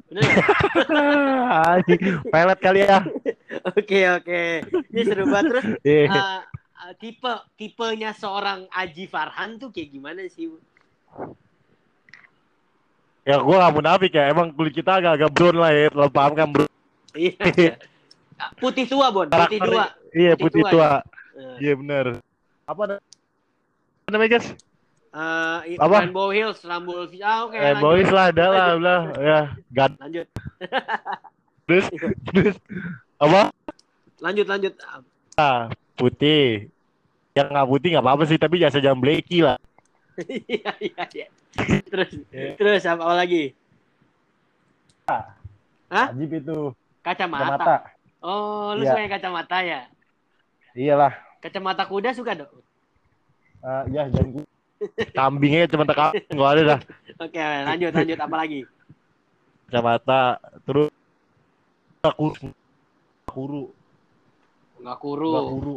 Bener? 0.06 0.22
Anjing, 1.72 2.00
pelet 2.24 2.58
kali 2.58 2.80
ya 2.82 2.98
Oke 3.68 4.00
oke. 4.10 4.42
Ini 4.88 5.00
seru 5.02 5.24
banget 5.26 5.44
terus 5.50 5.64
Iya. 5.82 6.06
eh, 6.06 6.40
eh, 6.80 6.92
tipe 6.96 7.28
tipenya 7.54 8.10
seorang 8.12 8.66
Aji 8.68 9.06
Farhan 9.06 9.56
tuh 9.56 9.68
kayak 9.68 9.90
gimana 9.90 10.22
sih? 10.26 10.50
ya 13.22 13.38
gue 13.38 13.54
gak 13.54 13.70
munafik 13.72 14.10
ya 14.10 14.26
emang 14.26 14.50
kulit 14.50 14.72
kita 14.72 14.98
agak-agak 14.98 15.30
brown 15.30 15.54
lah 15.56 15.70
ya 15.70 15.86
lo 15.88 16.08
paham 16.08 16.34
kan 16.34 16.48
bro 16.48 16.66
Iya. 17.12 17.38
Putih 18.58 18.82
tua, 18.84 19.06
Bon. 19.08 19.22
Putih 19.24 19.38
Karakter- 19.54 19.68
tua. 19.68 19.84
iya 20.10 20.32
Putih 20.34 20.58
putih 20.58 20.62
tua, 20.68 20.90
Eh, 21.32 21.56
iya 21.60 21.72
bener 21.72 22.18
apa 22.62 22.82
na- 22.84 23.02
apa 24.02 24.08
namanya 24.10 24.30
guys 24.36 24.46
i- 25.66 25.76
Apa? 25.76 25.96
Rainbow 26.00 26.28
Hills, 26.28 26.60
Rainbow 26.62 27.04
Hills. 27.04 27.12
Ah, 27.20 27.44
oke. 27.44 27.52
eh 27.52 27.62
lanjut. 27.70 27.82
boys 27.82 28.08
lah 28.08 28.24
ada 28.28 28.44
lah 28.48 28.66
udah 28.76 29.00
ya 29.14 29.40
gad 29.68 29.92
Lanjut. 29.98 30.26
terus 31.66 31.84
terus 32.26 32.56
apa 33.16 33.52
Lanjut, 34.18 34.46
lanjut. 34.46 34.72
ah, 35.36 35.66
putih 35.94 36.70
yang 37.32 37.48
nggak 37.48 37.66
putih 37.66 37.88
nggak 37.90 38.04
apa-apa 38.04 38.24
sih 38.24 38.36
tapi 38.36 38.56
jangan 38.56 38.80
jangan 38.80 38.98
blacky 38.98 39.40
lah 39.40 39.58
Iya, 40.14 40.72
iya, 40.78 41.04
iya. 41.08 41.26
Terus, 41.88 42.10
Iya. 42.28 42.52
terus 42.56 42.84
apa 42.84 43.12
lagi? 43.12 43.56
Hah? 45.04 45.32
Ajib 46.08 46.32
itu 46.34 46.72
Kacamata. 47.00 47.44
kacamata 47.52 47.76
Oh, 48.20 48.72
lu 48.72 48.84
Iya. 48.84 48.92
suka 48.92 49.00
yang 49.00 49.12
kacamata 49.12 49.58
ya? 49.60 49.80
iyalah 50.72 51.12
Kacamata 51.40 51.84
kuda 51.84 52.12
suka 52.12 52.32
dong? 52.34 52.52
Ah, 53.60 53.84
ya 53.88 54.08
jangan 54.08 54.44
kambingnya 55.16 55.66
cuma 55.70 55.84
kambing 55.88 56.24
nggak 56.32 56.52
ada 56.56 56.62
dah 56.76 56.80
Oke, 57.22 57.38
lanjut, 57.38 57.92
lanjut. 57.94 58.18
Apa 58.18 58.36
lagi? 58.40 58.60
kacamata 59.68 60.36
terus 60.68 60.90
nggak 62.02 62.16
kuru 63.30 63.64
nggak 64.82 64.98
kuru 64.98 65.30
Nggak 65.32 65.46
kuru. 65.48 65.76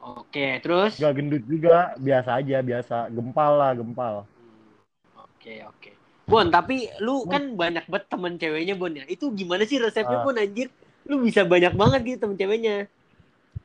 Oke, 0.00 0.46
terus? 0.64 0.92
nggak 0.96 1.12
gendut 1.16 1.44
juga 1.44 1.92
biasa 2.00 2.30
aja 2.40 2.56
biasa 2.64 2.96
gempal 3.12 3.52
lah 3.60 3.70
gempal 3.76 4.14
Hmm, 4.36 5.20
Oke, 5.24 5.64
oke. 5.64 5.90
Bon, 6.30 6.46
tapi 6.46 6.86
lu 7.02 7.26
kan 7.26 7.58
banyak 7.58 7.90
banget 7.90 8.06
temen 8.06 8.38
ceweknya, 8.38 8.74
Bon 8.78 8.92
ya. 8.94 9.02
Itu 9.10 9.34
gimana 9.34 9.66
sih 9.66 9.82
resepnya, 9.82 10.20
Ah. 10.20 10.24
Bon, 10.24 10.36
anjir? 10.36 10.70
lu 11.10 11.18
bisa 11.26 11.42
banyak 11.42 11.74
banget 11.74 12.00
gitu 12.06 12.18
temen 12.28 12.38
ceweknya. 12.38 12.86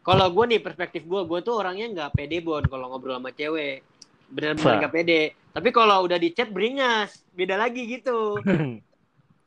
Kalau 0.01 0.28
gue 0.34 0.45
nih 0.49 0.62
perspektif 0.62 1.06
gue, 1.06 1.21
gue 1.30 1.39
tuh 1.45 1.62
orangnya 1.62 1.86
nggak 1.93 2.12
pede 2.17 2.41
bon 2.41 2.62
kalau 2.65 2.89
ngobrol 2.89 3.17
sama 3.21 3.30
cewek, 3.34 3.86
benar-benar 4.29 4.75
nggak 4.85 4.93
pede. 4.93 5.21
Tapi 5.55 5.69
kalau 5.71 6.03
udah 6.03 6.19
di 6.19 6.29
chat 6.35 6.51
beringas, 6.51 7.23
beda 7.31 7.55
lagi 7.55 7.85
gitu. 7.88 8.41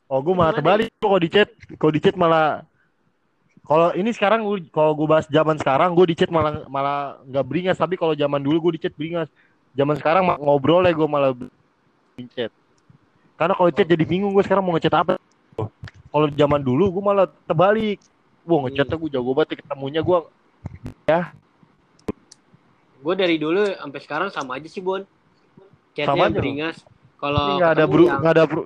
Oh, 0.08 0.24
gue 0.24 0.32
malah 0.32 0.56
terbalik 0.56 0.88
kalau 1.04 1.20
di 1.20 1.28
chat, 1.28 1.52
kalau 1.76 1.92
di 1.92 2.00
chat 2.00 2.16
malah 2.16 2.64
kalau 3.68 3.92
ini 3.92 4.08
sekarang 4.16 4.40
gua- 4.40 4.64
kalau 4.72 4.96
gue 4.96 5.04
bahas 5.04 5.28
zaman 5.28 5.60
sekarang 5.60 5.92
gue 5.92 6.08
di 6.08 6.16
chat 6.16 6.32
malah 6.32 6.64
malah 6.64 7.20
nggak 7.28 7.44
beringas. 7.44 7.76
Tapi 7.76 8.00
kalau 8.00 8.16
zaman 8.16 8.40
dulu 8.40 8.72
gue 8.72 8.80
di 8.80 8.88
chat 8.88 8.96
beringas. 8.96 9.28
Zaman 9.76 10.00
sekarang 10.00 10.24
ngobrol 10.40 10.88
ya 10.88 10.96
gue 10.96 11.04
malah 11.04 11.36
di 12.16 12.24
chat. 12.32 12.48
Karena 13.36 13.52
kalau 13.52 13.68
chat 13.68 13.84
jadi 13.84 14.00
bingung 14.08 14.32
gue 14.32 14.40
sekarang 14.40 14.64
mau 14.64 14.72
ngechat 14.80 14.96
apa. 14.96 15.20
Kalau 16.08 16.26
zaman 16.32 16.64
dulu 16.64 16.88
gue 16.88 17.04
malah 17.04 17.28
terbalik. 17.44 18.00
Wah 18.48 18.64
ngechatnya 18.64 18.96
gue 18.96 19.10
jago 19.12 19.36
banget 19.36 19.60
ketemunya 19.60 20.00
gue 20.00 20.18
Gue 22.98 23.14
dari 23.14 23.38
dulu 23.38 23.62
sampai 23.78 24.00
sekarang 24.02 24.28
sama 24.28 24.58
aja 24.58 24.66
sih 24.66 24.82
bon. 24.82 25.06
Chatnya 25.94 26.28
Sama 26.28 26.34
beringas. 26.34 26.76
Kalau 27.18 27.58
nggak 27.58 27.72
ada 27.74 27.84
bro 27.84 28.04
yang- 28.06 28.20
nggak 28.22 28.34
ada 28.34 28.44
bro 28.46 28.62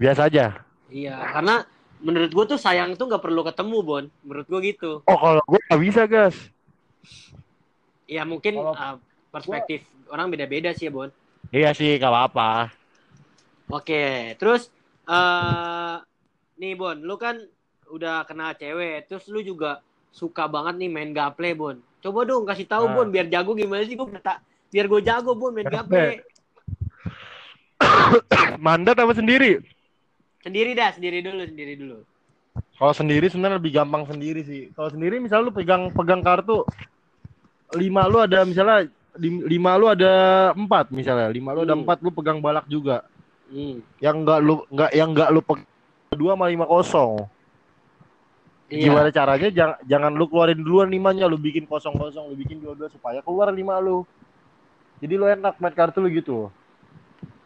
biasa 0.00 0.32
aja 0.32 0.46
Iya, 0.88 1.12
karena 1.36 1.62
menurut 2.00 2.32
gue 2.32 2.44
tuh 2.48 2.58
sayang 2.58 2.96
tuh 2.96 3.04
nggak 3.06 3.20
perlu 3.20 3.44
ketemu 3.44 3.78
bon. 3.80 4.04
Menurut 4.24 4.46
gue 4.48 4.60
gitu. 4.72 5.04
oh 5.04 5.18
kalau 5.18 5.42
gue 5.44 5.60
nggak 5.60 5.80
bisa 5.80 6.02
gas 6.04 6.36
Ya 8.04 8.26
mungkin 8.26 8.58
Kalau 8.58 8.74
uh, 8.74 8.96
perspektif 9.30 9.86
orang 10.10 10.28
beda-beda 10.28 10.74
sih 10.74 10.88
ya 10.88 10.92
bon. 10.92 11.08
iya 11.50 11.70
sih 11.70 11.94
gak 11.94 12.10
apa-apa 12.10 12.74
Oke, 13.70 14.34
terus 14.34 14.66
eh 15.06 15.96
nih 16.58 16.74
Bon, 16.74 16.96
lu 16.98 17.14
kan 17.14 17.38
udah 17.86 18.26
kenal 18.26 18.52
cewek, 18.52 19.06
terus 19.06 19.30
lu 19.30 19.40
juga 19.40 19.78
suka 20.10 20.50
banget 20.50 20.74
nih 20.76 20.90
main 20.90 21.12
gaple 21.14 21.54
Bon. 21.54 21.76
Coba 22.00 22.24
dong 22.24 22.44
kasih 22.44 22.64
tahu 22.64 22.84
Nah. 22.86 22.94
Bon, 22.94 23.06
biar 23.06 23.26
jago 23.26 23.52
gimana 23.52 23.84
sih 23.84 23.94
gue 23.94 24.06
tak 24.18 24.40
biar 24.68 24.86
gue 24.86 25.00
jago 25.00 25.32
Bon 25.34 25.50
main 25.50 25.64
gaple. 25.64 26.24
mandat 28.60 28.96
apa 28.96 29.12
sendiri 29.12 29.60
Sendiri 30.40 30.72
dah, 30.72 30.88
sendiri 30.90 31.20
dulu, 31.20 31.44
sendiri 31.44 31.76
dulu. 31.76 31.98
Kalau 32.80 32.96
sendiri 32.96 33.28
sebenarnya 33.28 33.60
lebih 33.60 33.76
gampang 33.76 34.08
sendiri 34.08 34.40
sih. 34.40 34.72
Kalau 34.72 34.88
sendiri 34.88 35.20
misal 35.20 35.44
lu 35.44 35.52
pegang 35.52 35.92
pegang 35.92 36.24
kartu 36.24 36.64
lima 37.76 38.08
lu 38.08 38.18
ada 38.18 38.42
misalnya 38.42 38.88
lim- 39.14 39.44
lima 39.44 39.76
lu 39.76 39.86
ada 39.86 40.12
empat 40.56 40.88
misalnya 40.90 41.28
lima 41.28 41.52
lu 41.52 41.62
ada 41.62 41.76
Hmm. 41.76 41.84
empat 41.84 42.00
lu 42.00 42.08
pegang 42.08 42.40
balak 42.40 42.64
juga. 42.66 43.04
Hmm. 43.52 43.84
Yang 44.00 44.16
enggak 44.16 44.38
lu 44.40 44.54
enggak 44.66 44.90
yang 44.96 45.08
enggak 45.12 45.28
lu 45.28 45.40
pegang 45.44 45.68
dua 46.10 46.32
sama 46.32 46.48
lima 46.48 46.64
kosong. 46.64 47.12
Iya. 48.70 48.86
Gimana 48.86 49.10
caranya 49.10 49.48
jangan 49.50 49.76
jangan 49.82 50.12
lu 50.14 50.30
keluarin 50.30 50.62
duluan 50.62 50.86
limanya 50.86 51.26
lu 51.26 51.34
bikin 51.34 51.66
kosong 51.66 51.98
kosong 51.98 52.30
lu 52.30 52.38
bikin 52.38 52.62
dua 52.62 52.78
dua 52.78 52.86
supaya 52.86 53.18
keluar 53.18 53.50
lima 53.50 53.82
lu. 53.82 54.06
Jadi 55.02 55.14
lu 55.18 55.26
enak 55.26 55.58
main 55.58 55.74
kartu 55.74 55.98
lu 55.98 56.06
gitu. 56.08 56.46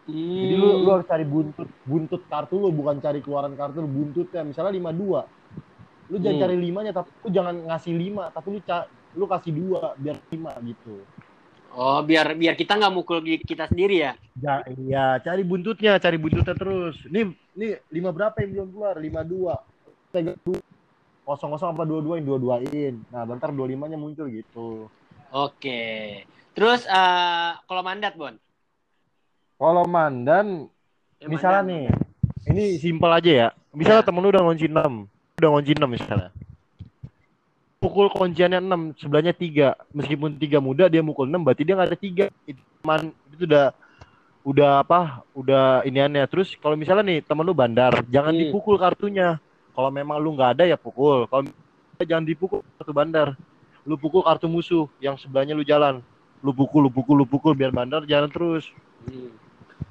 Jadi 0.05 0.55
lu, 0.55 0.85
lu 0.85 0.85
Hmm. 0.85 1.01
harus 1.01 1.09
cari 1.09 1.25
buntut 1.25 1.69
buntut 1.83 2.23
kartu 2.29 2.61
lu 2.61 2.69
bukan 2.69 3.01
cari 3.01 3.25
keluaran 3.25 3.57
kartu 3.57 3.81
lu 3.81 3.89
buntutnya 3.89 4.45
misalnya 4.45 4.77
lima 4.77 4.93
dua 4.93 5.25
lu 6.13 6.21
jangan 6.21 6.37
Hmm. 6.37 6.45
cari 6.45 6.57
limanya 6.61 6.93
tapi 6.93 7.09
lu 7.25 7.29
jangan 7.33 7.55
ngasih 7.73 7.95
lima 7.97 8.29
tapi 8.29 8.47
lu 8.53 8.61
ca 8.61 8.85
lu 9.17 9.25
kasih 9.25 9.53
dua 9.57 9.97
biar 9.97 10.21
lima 10.29 10.53
gitu 10.61 11.01
Oh, 11.75 11.99
biar 12.07 12.39
biar 12.39 12.55
kita 12.55 12.79
nggak 12.79 12.93
mukul 12.93 13.19
kita 13.25 13.67
sendiri 13.67 13.99
ya. 13.99 14.13
ya 14.39 14.61
iya 14.79 15.19
cari 15.19 15.43
buntutnya 15.43 15.97
cari 15.97 16.21
buntutnya 16.21 16.53
terus 16.53 17.01
nih 17.09 17.33
nih 17.57 17.83
lima 17.89 18.13
berapa 18.13 18.37
yang 18.45 18.51
belum 18.53 18.69
keluar 18.71 18.95
lima 19.01 19.25
dua 19.25 19.59
pegang 20.13 20.37
dua 20.45 20.61
kosong 21.25 21.51
kosong 21.51 21.73
apa 21.73 21.83
dua 21.83 22.01
dua 22.01 22.15
yang 22.17 22.27
dua 22.27 22.39
duain 22.39 22.95
nah 23.09 23.25
bentar 23.25 23.49
dua 23.49 23.65
limanya 23.65 23.97
muncul 23.97 24.27
gitu 24.27 24.89
Oke. 25.31 26.23
Terus 26.55 26.87
eh 26.87 27.51
kalau 27.65 27.83
mandat 27.83 28.15
Bon. 28.15 28.31
kalau 29.55 29.83
mandan 29.85 30.71
Eh, 31.17 31.27
misalnya 31.27 31.61
mandat. 31.61 31.75
nih 31.75 31.85
ini 32.47 32.65
simpel 32.77 33.11
aja 33.11 33.31
ya 33.33 33.49
misalnya 33.71 34.01
Ya. 34.01 34.07
temen 34.07 34.21
lu 34.21 34.31
udah 34.31 34.43
ngunci 34.43 34.67
6 34.69 34.93
udah 35.35 35.49
ngunci 35.51 35.73
6 35.75 35.89
misalnya 35.89 36.31
pukul 37.77 38.09
kunciannya 38.09 38.61
6 38.61 38.95
sebelahnya 38.97 39.33
3 39.33 39.75
meskipun 39.91 40.31
3 40.35 40.57
muda 40.59 40.87
dia 40.87 41.01
mukul 41.01 41.27
6 41.27 41.43
berarti 41.43 41.63
dia 41.63 41.75
nggak 41.75 41.89
ada 41.91 41.99
3 41.99 42.25
itu 42.45 42.61
man 42.81 43.01
itu 43.29 43.45
udah 43.45 43.67
udah 44.45 44.71
apa 44.79 45.01
udah 45.33 45.65
iniannya 45.83 46.25
terus 46.27 46.53
kalau 46.57 46.77
misalnya 46.77 47.05
nih 47.07 47.21
temen 47.21 47.43
lu 47.43 47.53
bandar 47.53 48.05
jangan 48.07 48.31
Hmm. 48.31 48.41
dipukul 48.41 48.77
kartunya 48.77 49.37
kalau 49.75 49.91
memang 49.91 50.17
lu 50.23 50.33
nggak 50.39 50.59
ada 50.59 50.65
ya 50.65 50.79
pukul 50.79 51.27
kalau 51.29 51.51
jangan 52.01 52.25
dipukul 52.25 52.63
kartu 52.79 52.93
bandar 52.95 53.29
lu 53.85 53.99
pukul 54.01 54.25
kartu 54.25 54.49
musuh 54.49 54.89
yang 55.03 55.19
sebelahnya 55.21 55.53
lu 55.53 55.67
jalan 55.67 56.01
lu 56.41 56.55
pukul 56.55 56.87
lu 56.87 56.91
pukul 56.91 57.21
lu 57.21 57.27
pukul 57.29 57.53
biar 57.53 57.75
bandar 57.75 58.07
jalan 58.09 58.31
terus 58.33 58.71
Hmm. 59.05 59.37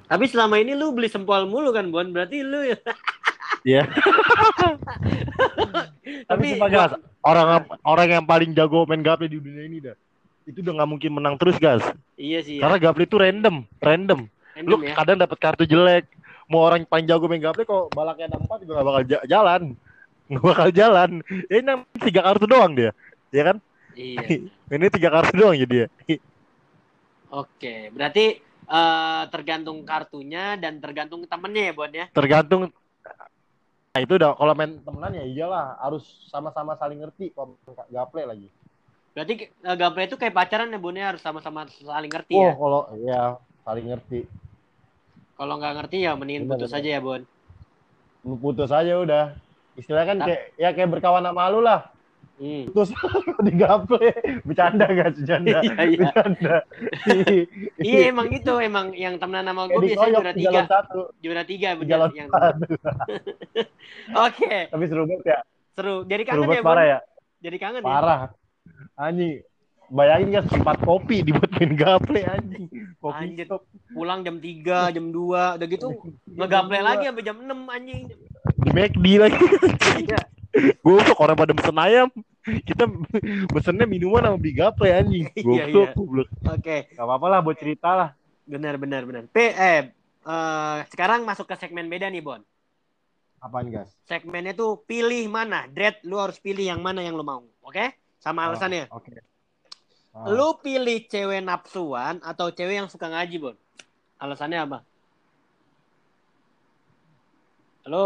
Tapi 0.09 0.25
selama 0.29 0.59
ini 0.59 0.73
lu 0.73 0.93
beli 0.93 1.09
sempol 1.09 1.45
mulu 1.45 1.73
kan 1.73 1.87
Bon, 1.89 2.05
berarti 2.09 2.41
lu 2.41 2.65
ya. 2.65 2.77
Iya. 3.63 3.87
Tapi 6.27 6.59
gas, 6.67 6.99
orang 7.23 7.63
orang 7.87 8.07
yang 8.11 8.25
paling 8.27 8.51
jago 8.51 8.83
main 8.83 8.99
gaple 8.99 9.31
di 9.31 9.39
dunia 9.39 9.63
ini 9.63 9.79
dah. 9.79 9.95
Itu 10.43 10.59
udah 10.59 10.83
nggak 10.83 10.89
mungkin 10.91 11.11
menang 11.15 11.39
terus, 11.39 11.55
gas. 11.55 11.79
Iya 12.19 12.43
sih. 12.43 12.59
Ya. 12.59 12.67
Karena 12.67 12.75
gaple 12.75 13.07
itu 13.07 13.15
random, 13.15 13.63
random. 13.79 14.27
Lu 14.67 14.83
ya. 14.83 14.99
kadang 14.99 15.15
dapat 15.15 15.37
kartu 15.39 15.63
jelek. 15.63 16.11
Mau 16.51 16.61
orang 16.63 16.83
paling 16.87 17.07
jago 17.07 17.25
main 17.27 17.39
gaple 17.39 17.63
kok 17.63 17.91
balaknya 17.95 18.31
ada 18.31 18.37
empat 18.39 18.57
juga 18.63 18.79
gak 18.81 18.87
bakal 18.87 19.03
ja- 19.07 19.25
jalan. 19.27 19.61
Gak 20.31 20.43
bakal 20.43 20.69
jalan. 20.71 21.11
Ya, 21.51 21.55
ini 21.59 21.71
tiga 22.03 22.21
kartu 22.23 22.45
doang 22.47 22.73
dia. 22.75 22.91
Ya 23.33 23.43
kan? 23.53 23.57
Iya. 23.93 24.49
Ini 24.73 24.89
tiga 24.89 25.09
kartu 25.13 25.33
doang 25.37 25.53
jadi 25.53 25.85
ya. 25.85 25.87
Oke, 27.29 27.93
berarti 27.93 28.41
eh, 28.65 29.23
tergantung 29.29 29.85
kartunya 29.85 30.57
dan 30.57 30.81
tergantung 30.81 31.21
temennya 31.29 31.63
ya 31.69 31.73
Bon 31.73 31.91
ya. 31.93 32.05
Tergantung 32.09 32.73
Nah, 33.93 34.01
itu 34.01 34.17
udah 34.17 34.33
kalau 34.33 34.57
main 34.57 34.81
temenan 34.81 35.13
ya 35.13 35.21
iyalah 35.21 35.77
harus 35.77 36.01
sama-sama 36.33 36.73
saling 36.81 36.97
ngerti 37.05 37.29
kalau 37.29 37.53
gaple 37.93 38.25
lagi. 38.25 38.49
Berarti 39.13 39.53
uh, 39.61 39.77
gameplay 39.77 40.09
itu 40.09 40.17
kayak 40.17 40.33
pacaran 40.33 40.73
ya 40.73 40.81
Bon 40.81 40.97
ya 40.97 41.13
harus 41.13 41.21
sama-sama 41.21 41.69
saling 41.69 42.09
ngerti 42.09 42.33
Oh, 42.33 42.41
ya. 42.41 42.53
kalau 42.57 42.81
ya 43.05 43.21
saling 43.61 43.85
ngerti. 43.93 44.25
Kalau 45.33 45.53
nggak 45.57 45.73
ngerti 45.75 45.97
ya 46.01 46.13
mendingin 46.13 46.45
Benar, 46.45 46.51
putus 46.55 46.69
benar. 46.69 46.81
aja 46.81 46.89
ya 46.89 46.99
Bon. 46.99 47.21
lu 48.23 48.35
putus 48.37 48.71
aja 48.71 48.93
udah 48.95 49.25
istilahnya 49.75 50.07
kan 50.07 50.17
Ah. 50.17 50.25
kayak 50.25 50.41
ya 50.55 50.69
kayak 50.71 50.89
berkawan 50.89 51.21
sama 51.21 51.49
lu 51.49 51.59
lah 51.59 51.91
Hmm. 52.33 52.65
putus 52.65 52.89
di 53.45 53.53
gaple 53.53 54.09
bercanda 54.41 54.85
gak 54.87 55.13
bercanda 55.13 55.59
Iya, 55.59 55.73
iya. 55.85 55.97
bercanda 55.99 56.55
Iya 57.83 57.99
emang 58.09 58.31
gitu, 58.31 58.57
emang 58.57 58.89
yang 58.91 59.17
temenan 59.17 59.45
sama 59.45 59.67
gue 59.67 59.77
biasanya 59.83 60.17
juara 60.17 60.33
tiga, 60.33 60.61
juara 61.19 61.43
tiga 61.43 61.69
bener 61.75 61.89
jalan 61.91 62.09
yang 62.15 62.29
satu 62.29 62.65
Oke, 64.25 64.55
tapi 64.67 64.83
seru 64.87 65.03
banget 65.03 65.25
ya 65.27 65.39
seru. 65.73 65.95
Jadi 66.03 66.21
seru 66.23 66.29
kangen 66.31 66.41
ya 66.41 66.47
banget 66.47 66.63
Bon. 66.63 66.69
parah 66.69 66.85
ya 66.87 66.99
Jadi 67.39 67.57
kangen 67.59 67.81
ya. 67.81 67.85
parah 67.85 68.21
anjing 68.95 69.33
bayangin 69.89 70.29
kan 70.31 70.43
empat 70.49 70.77
kopi 70.79 71.15
dibuat 71.21 71.49
main 71.53 71.73
gaple 71.75 72.21
anjing 72.23 72.65
kopi 73.03 73.35
Anjir. 73.35 73.45
stop 73.45 73.67
Pulang 73.91 74.23
jam 74.23 74.39
3, 74.39 74.95
jam 74.95 75.05
2, 75.11 75.59
udah 75.59 75.67
gitu 75.67 75.87
ngegaple 76.25 76.79
lagi 76.79 77.03
sampai 77.05 77.23
jam 77.23 77.37
6 77.37 77.51
anjing. 77.67 78.01
di 78.55 78.69
McD 78.71 79.05
lagi 79.19 79.43
Iya. 79.99 80.19
goblok 80.79 81.17
orang 81.17 81.35
pada 81.35 81.51
mesen 81.51 81.75
ayam 81.75 82.07
kita 82.63 82.85
mesennya 83.49 83.83
minuman 83.83 84.21
sama 84.21 84.37
beli 84.37 84.53
gaple 84.53 84.87
anjing 84.87 85.25
Iya, 85.35 85.43
goblok 85.67 85.83
iya. 85.83 85.93
goblok 85.93 86.27
Oke, 86.47 86.77
gak 86.89 87.03
apa-apa 87.03 87.27
lah 87.27 87.39
buat 87.41 87.57
cerita 87.57 87.89
lah 87.91 88.09
benar 88.43 88.75
benar 88.75 89.03
benar. 89.03 89.23
P 89.27 89.37
eh 89.39 89.91
eh, 90.23 90.77
sekarang 90.87 91.23
masuk 91.23 91.45
ke 91.45 91.55
segmen 91.55 91.87
beda 91.87 92.07
nih 92.07 92.19
Bon. 92.19 92.39
apaan 93.39 93.67
gas 93.67 93.91
Segmennya 94.03 94.53
tuh 94.53 94.79
pilih 94.81 95.27
mana, 95.27 95.67
Dread 95.67 95.99
lu 96.03 96.15
harus 96.15 96.39
pilih 96.39 96.63
yang 96.63 96.79
mana 96.79 96.99
yang 96.99 97.11
lu 97.13 97.23
mau. 97.23 97.43
Oke? 97.59 97.91
Sama 98.15 98.47
alasannya. 98.47 98.87
oke 98.87 99.11
Ah. 100.13 100.29
Lu 100.29 100.61
pilih 100.61 101.09
cewek 101.09 101.41
nafsuan 101.41 102.21
atau 102.21 102.53
cewek 102.53 102.77
yang 102.77 102.89
suka 102.89 103.09
ngaji, 103.09 103.35
Bon? 103.41 103.55
Alasannya 104.21 104.61
apa? 104.61 104.77
Halo, 107.83 108.05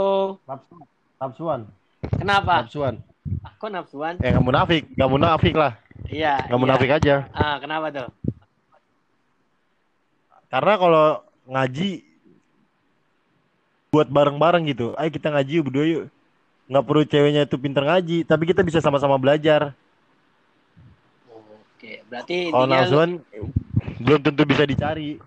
Nafsu- 0.50 0.88
nafsuan 1.22 1.62
kenapa? 2.18 2.66
nafsuan 2.66 2.96
Ah, 3.44 3.52
Kok 3.60 3.70
nafsuan? 3.70 4.16
Eh 4.24 4.32
nggak 4.32 4.42
munafik, 4.42 4.84
nggak 4.96 5.12
munafik 5.12 5.54
lah, 5.54 5.76
Iya. 6.08 6.48
nggak 6.48 6.56
iya. 6.58 6.64
munafik 6.64 6.90
aja. 6.90 7.16
Ah, 7.36 7.60
kenapa 7.60 7.92
tuh? 7.92 8.08
Karena 10.48 10.74
kalau 10.80 11.06
ngaji 11.44 11.90
buat 13.92 14.08
bareng-bareng 14.08 14.64
gitu, 14.72 14.96
ayo 14.96 15.10
kita 15.12 15.28
ngaji 15.28 15.52
yuk 15.60 15.66
berdua 15.68 15.86
yuk. 15.86 16.04
Nggak 16.72 16.86
perlu 16.88 17.04
ceweknya 17.04 17.42
itu 17.44 17.56
pinter 17.60 17.84
ngaji, 17.84 18.18
tapi 18.24 18.44
kita 18.48 18.64
bisa 18.64 18.80
sama-sama 18.80 19.20
belajar. 19.20 19.76
Oke, 21.78 22.02
berarti 22.10 22.50
Kalau 22.50 22.66
lu- 22.66 22.74
nafsuan 22.74 23.12
belum 24.02 24.20
tentu 24.20 24.42
bisa 24.44 24.66
dicari. 24.66 25.22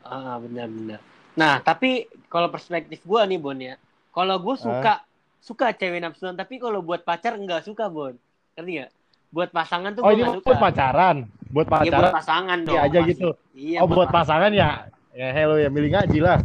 Ah, 0.00 0.38
benar 0.38 0.70
benar. 0.70 1.00
Nah, 1.34 1.58
tapi 1.58 2.06
kalau 2.30 2.46
perspektif 2.46 3.02
gua 3.02 3.26
nih, 3.26 3.36
Bon 3.36 3.58
ya. 3.58 3.74
Kalau 4.14 4.38
gue 4.38 4.54
suka 4.56 5.02
suka 5.36 5.74
cewek 5.74 5.98
nafsuan, 5.98 6.32
tapi 6.32 6.56
kalau 6.56 6.78
buat 6.78 7.02
pacar 7.02 7.34
enggak 7.34 7.66
suka, 7.66 7.90
Bon. 7.90 8.14
Ngerti 8.54 8.70
nggak? 8.72 8.90
Buat 9.28 9.50
pasangan 9.50 9.90
tuh 9.92 10.00
Oh 10.00 10.08
gua 10.08 10.14
ini 10.14 10.22
suka. 10.32 10.46
buat 10.46 10.58
pacaran, 10.62 11.16
buat 11.50 11.66
Iya, 11.66 11.74
buat 11.74 11.82
pacaran 11.82 12.12
pasangan 12.14 12.58
dong. 12.62 12.70
Iya 12.72 12.80
aja 12.80 12.98
pasti. 13.02 13.10
gitu. 13.10 13.28
Iya, 13.52 13.78
oh 13.82 13.86
buat 13.90 14.08
pasangan 14.08 14.50
ya, 14.54 14.68
ya 15.10 15.28
hello 15.34 15.58
ya 15.58 15.68
milih 15.68 15.90
ngaji 15.90 16.18
lah, 16.22 16.38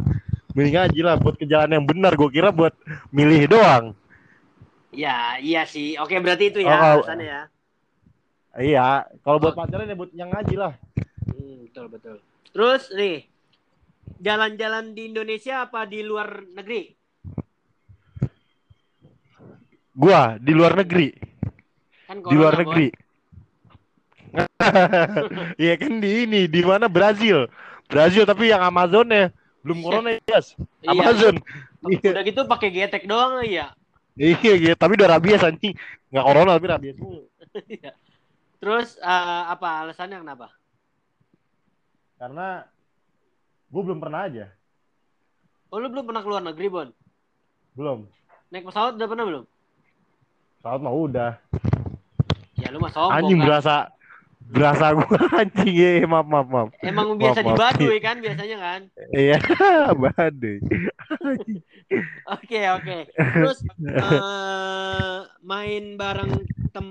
milih 0.52 0.72
ngaji 0.74 1.00
lah 1.00 1.14
buat 1.16 1.38
ke 1.38 1.46
jalan 1.46 1.70
yang 1.70 1.86
benar. 1.86 2.12
Gue 2.18 2.28
kira 2.28 2.50
buat 2.50 2.74
milih 3.08 3.46
doang. 3.46 3.94
Ya, 4.90 5.38
iya 5.38 5.62
sih. 5.64 5.94
Oke, 5.96 6.18
berarti 6.18 6.50
itu 6.50 6.60
Oh, 6.60 6.66
ya 6.66 6.74
kalau- 6.76 7.06
alasannya 7.06 7.24
ya. 7.24 7.42
Iya, 8.52 9.08
kalau 9.24 9.40
buat 9.40 9.56
Oh. 9.56 9.60
pacaran 9.64 9.88
ya 9.88 9.96
buat 9.96 10.12
yang 10.12 10.28
ngaji 10.28 10.54
lah. 10.60 10.76
Hmm, 11.24 11.64
betul 11.64 11.86
betul. 11.88 12.16
Terus 12.52 12.92
nih, 12.92 13.24
jalan-jalan 14.20 14.92
di 14.92 15.08
Indonesia 15.08 15.64
apa 15.64 15.88
di 15.88 16.04
luar 16.04 16.44
negeri? 16.52 16.92
Gua 19.92 20.40
di 20.40 20.52
luar 20.56 20.72
negeri, 20.76 21.12
Kan 22.08 22.24
di 22.24 22.34
luar 22.36 22.56
negeri. 22.56 22.88
Iya 25.60 25.74
kan 25.76 26.00
di 26.00 26.24
ini 26.24 26.48
di 26.48 26.64
mana 26.64 26.88
Brazil, 26.88 27.44
Brazil 27.84 28.24
tapi 28.24 28.48
yang 28.48 28.64
Amazon 28.64 29.04
ya 29.12 29.28
belum 29.60 29.84
corona 29.84 30.16
yes. 30.24 30.56
Iya. 30.80 30.88
Amazon. 30.88 31.34
Iya, 31.84 32.10
Udah 32.16 32.24
gitu 32.24 32.40
pakai 32.48 32.68
getek 32.72 33.04
doang 33.04 33.44
ya. 33.44 33.76
iya, 34.16 34.52
iya, 34.56 34.72
tapi 34.72 34.96
udah 34.96 35.18
rabies 35.18 35.44
anjing. 35.44 35.76
Nggak 36.08 36.24
corona 36.24 36.50
tapi 36.56 36.66
rabies. 36.68 36.96
Iya. 37.68 37.92
Terus 38.62 38.94
eh, 38.94 39.42
apa 39.50 39.82
alasannya 39.82 40.22
kenapa? 40.22 40.54
Karena 42.14 42.62
gue 43.66 43.82
belum 43.82 43.98
pernah 43.98 44.22
aja. 44.22 44.46
Oh, 45.66 45.80
lu 45.80 45.90
belum 45.90 46.04
pernah 46.04 46.22
keluar 46.22 46.38
negeri, 46.38 46.68
Bon? 46.68 46.88
Belum. 47.74 48.06
Naik 48.52 48.68
pesawat 48.68 48.94
udah 48.94 49.08
pernah 49.08 49.24
belum? 49.24 49.44
Saat 50.60 50.78
mah 50.78 50.92
udah. 50.92 51.32
Ya 52.54 52.70
lu 52.70 52.78
mah 52.78 52.92
sombong 52.92 53.16
Anjing 53.18 53.40
kan. 53.40 53.46
berasa 53.48 53.74
berasa 54.52 54.92
gue 54.92 55.16
anjing 55.40 55.72
ya 55.72 56.04
maaf 56.04 56.28
maaf 56.28 56.46
maaf. 56.46 56.68
Emang 56.84 57.16
biasa 57.16 57.40
Maaf, 57.40 57.48
di 57.48 57.50
maaf. 57.50 57.58
Baduy 57.58 57.98
kan 57.98 58.16
biasanya 58.20 58.56
kan? 58.60 58.80
Iya, 59.10 59.38
baduy. 60.04 60.58
Oke, 62.36 62.60
oke. 62.70 62.98
Terus 63.12 63.58
eh, 63.80 65.18
main 65.42 65.84
bareng 65.96 66.32
tem 66.70 66.88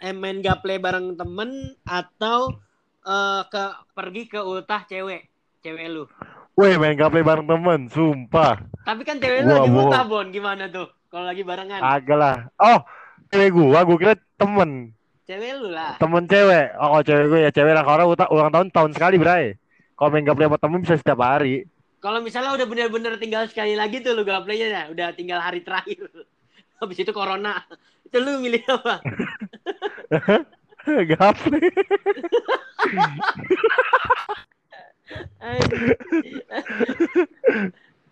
eh, 0.00 0.14
main 0.16 0.40
gaple 0.40 0.80
bareng 0.80 1.14
temen 1.14 1.76
atau 1.86 2.56
eh, 3.04 3.42
ke 3.46 3.62
pergi 3.94 4.22
ke 4.26 4.40
ultah 4.42 4.82
cewek, 4.88 5.30
cewek 5.62 5.86
lu. 5.90 6.04
Weh 6.58 6.74
main 6.76 6.98
gaple 6.98 7.22
bareng 7.22 7.46
temen, 7.46 7.88
sumpah. 7.88 8.58
Tapi 8.84 9.02
kan 9.06 9.22
cewek 9.22 9.46
lu 9.46 9.52
lagi 9.54 9.70
ultah, 9.70 10.02
Bon. 10.08 10.26
Gimana 10.28 10.66
tuh 10.68 10.90
kalau 11.08 11.26
lagi 11.26 11.42
barengan? 11.46 11.80
Agak 11.80 12.18
lah. 12.18 12.36
Oh, 12.58 12.82
cewek 13.30 13.54
gua, 13.54 13.82
gua 13.86 13.96
kira 13.96 14.14
temen. 14.36 14.92
Cewek 15.30 15.62
lu 15.62 15.70
lah. 15.70 15.94
Temen 16.02 16.26
cewek. 16.26 16.74
Oh, 16.74 16.98
kalau 16.98 17.04
cewek 17.06 17.24
gue 17.30 17.40
ya 17.46 17.50
cewek 17.54 17.70
lah. 17.70 17.86
Kalau 17.86 18.10
orang 18.10 18.30
ulang 18.34 18.50
tahun 18.50 18.66
tahun 18.74 18.90
sekali, 18.98 19.14
Bray. 19.14 19.54
Kalau 19.94 20.10
main 20.10 20.26
gaple 20.26 20.50
sama 20.50 20.58
temen 20.58 20.80
bisa 20.82 20.98
setiap 20.98 21.22
hari. 21.22 21.70
Kalau 22.02 22.18
misalnya 22.18 22.56
udah 22.56 22.66
bener-bener 22.66 23.14
tinggal 23.20 23.46
sekali 23.46 23.76
lagi 23.76 24.02
tuh 24.02 24.16
lu 24.16 24.26
gaplenya 24.26 24.66
ya, 24.66 24.82
udah 24.90 25.12
tinggal 25.14 25.38
hari 25.38 25.62
terakhir. 25.62 26.08
Habis 26.82 27.04
itu 27.04 27.12
corona. 27.14 27.62
Itu 28.02 28.18
lu 28.18 28.42
milih 28.42 28.64
apa? 28.66 28.98
gaple. 31.14 31.58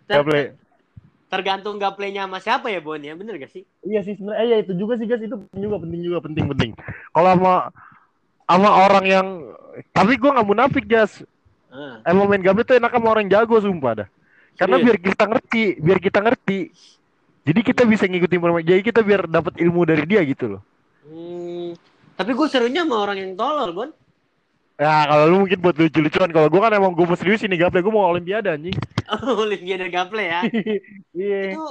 Ter- 0.09 0.17
gaple. 0.19 0.43
tergantung 1.29 1.77
gaplenya 1.77 2.25
sama 2.25 2.41
siapa 2.41 2.73
ya, 2.73 2.81
Bon 2.81 2.97
ya? 2.97 3.13
Bener 3.13 3.37
gak 3.37 3.53
sih? 3.53 3.63
Iya 3.85 4.01
sih 4.01 4.17
sebenarnya. 4.17 4.41
Eh, 4.41 4.47
ya 4.49 4.57
itu 4.65 4.73
juga 4.73 4.97
sih 4.97 5.05
guys, 5.05 5.21
itu 5.21 5.37
penting 5.37 5.61
juga 5.61 5.77
penting 5.77 6.01
juga 6.01 6.17
penting 6.25 6.45
penting. 6.49 6.71
Kalau 7.13 7.29
sama 7.37 7.53
sama 8.49 8.69
orang 8.89 9.05
yang 9.05 9.27
tapi 9.93 10.17
gua 10.17 10.41
nggak 10.41 10.49
munafik 10.49 10.85
guys. 10.89 11.21
Ah. 11.69 12.01
Emang 12.01 12.25
main 12.25 12.41
gaple 12.41 12.65
tuh 12.65 12.81
enak 12.81 12.89
sama 12.89 13.13
orang 13.13 13.29
jago 13.29 13.61
sumpah 13.61 13.93
dah. 14.03 14.07
Karena 14.57 14.81
Serius? 14.81 14.85
biar 14.89 14.97
kita 15.05 15.23
ngerti, 15.29 15.63
biar 15.79 15.99
kita 16.01 16.19
ngerti. 16.19 16.59
Jadi 17.45 17.59
kita 17.63 17.81
bisa 17.85 18.03
ngikutin 18.09 18.41
permainan. 18.41 18.67
Jadi 18.67 18.81
kita 18.83 18.99
biar 19.05 19.21
dapat 19.29 19.53
ilmu 19.61 19.85
dari 19.85 20.03
dia 20.09 20.25
gitu 20.25 20.57
loh. 20.57 20.61
Hmm, 21.05 21.77
tapi 22.19 22.35
gue 22.35 22.47
serunya 22.51 22.83
sama 22.83 22.99
orang 22.99 23.17
yang 23.23 23.31
tolol, 23.39 23.71
Bon. 23.71 23.89
Ya 24.79 25.03
kalau 25.11 25.23
lu 25.27 25.35
mungkin 25.43 25.59
buat 25.59 25.75
lucu-lucuan. 25.75 26.31
Kalau 26.31 26.47
gua 26.47 26.71
kan 26.71 26.79
emang 26.79 26.95
mau 26.95 27.15
serius 27.19 27.43
ini 27.43 27.59
gaple, 27.59 27.83
gua 27.83 27.93
mau 27.99 28.07
olimpiade 28.15 28.47
anjing. 28.47 28.75
Oh, 29.09 29.41
Olimpiade 29.41 29.89
Gaple 29.89 30.21
ya. 30.21 30.45
Iya. 31.17 31.57
itu 31.57 31.65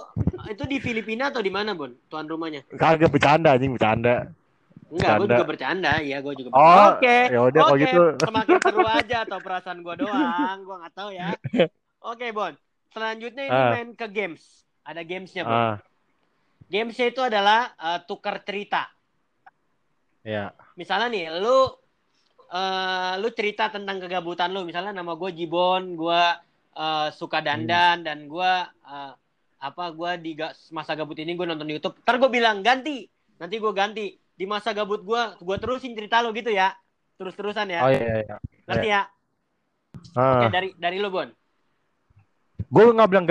itu 0.51 0.65
di 0.67 0.77
Filipina 0.83 1.31
atau 1.31 1.39
di 1.39 1.55
mana, 1.55 1.71
Bon? 1.73 1.89
Tuan 2.11 2.27
rumahnya? 2.27 2.67
Kagak 2.75 3.15
bercanda 3.15 3.55
anjing, 3.55 3.73
bercanda. 3.79 4.29
Enggak, 4.91 5.15
gue 5.23 5.27
juga 5.31 5.47
bercanda. 5.47 5.93
Iya, 6.03 6.19
gue 6.19 6.35
juga. 6.35 6.49
Oh, 6.51 6.59
bercanda. 6.59 6.99
Oke. 6.99 7.17
ya 7.31 7.41
udah 7.47 7.61
kalau 7.63 7.77
Oke, 7.79 7.85
gitu. 7.87 8.03
Semakin 8.27 8.57
seru 8.59 8.83
aja 8.85 9.17
atau 9.23 9.39
perasaan 9.39 9.79
gue 9.87 9.95
doang, 10.03 10.59
gue 10.67 10.77
nggak 10.83 10.95
tahu 10.99 11.11
ya. 11.15 11.29
Oke, 12.03 12.27
Bon. 12.35 12.53
Selanjutnya 12.91 13.43
ini 13.47 13.55
Ah. 13.55 13.71
main 13.79 13.89
ke 13.95 14.07
games. 14.11 14.43
Ada 14.83 15.01
gamesnya, 15.07 15.43
Bon. 15.47 15.55
Ah, 15.55 15.77
Gamesnya 16.69 17.07
itu 17.09 17.23
adalah 17.23 17.71
eh, 17.79 18.01
tukar 18.05 18.43
cerita. 18.43 18.91
Ya. 20.29 20.53
Misalnya 20.77 21.09
nih, 21.09 21.25
lu 21.41 21.73
eh 22.49 23.12
lu 23.21 23.29
cerita 23.33 23.73
tentang 23.73 23.97
kegabutan 23.97 24.53
lu. 24.53 24.69
Misalnya 24.69 24.93
nama 24.93 25.17
gue 25.17 25.33
Jibon, 25.33 25.97
gue 25.97 26.23
eh, 26.77 27.09
suka 27.17 27.41
dandan 27.41 28.05
dan 28.05 28.29
gue 28.29 28.53
eh, 28.69 29.12
apa 29.59 29.85
gue 29.91 30.11
di 30.23 30.38
ga- 30.38 30.55
masa 30.71 30.93
gabut 30.93 31.17
ini 31.17 31.33
gue 31.33 31.47
nonton 31.49 31.67
YouTube. 31.67 31.97
Ntar 32.05 32.21
gue 32.21 32.31
bilang 32.31 32.61
ganti, 32.61 33.09
nanti 33.41 33.57
gue 33.57 33.73
ganti. 33.73 34.07
Di 34.38 34.47
masa 34.47 34.71
gabut 34.71 35.03
gue, 35.03 35.23
gue 35.43 35.57
terusin 35.59 35.99
cerita 35.99 36.23
lu 36.23 36.31
gitu 36.31 36.53
ya, 36.55 36.71
terus-terusan 37.19 37.75
ya. 37.75 37.81
Oh 37.83 37.91
iya 37.91 38.23
iya. 38.23 38.37
Ngerti 38.71 38.88
ya? 38.93 39.03
Oke 40.14 40.47
Ah. 40.47 40.53
dari 40.53 40.71
dari 40.79 41.03
lu 41.03 41.11
Bon. 41.11 41.27
Gua 42.71 42.93
nggak 42.95 43.09
bilang 43.11 43.27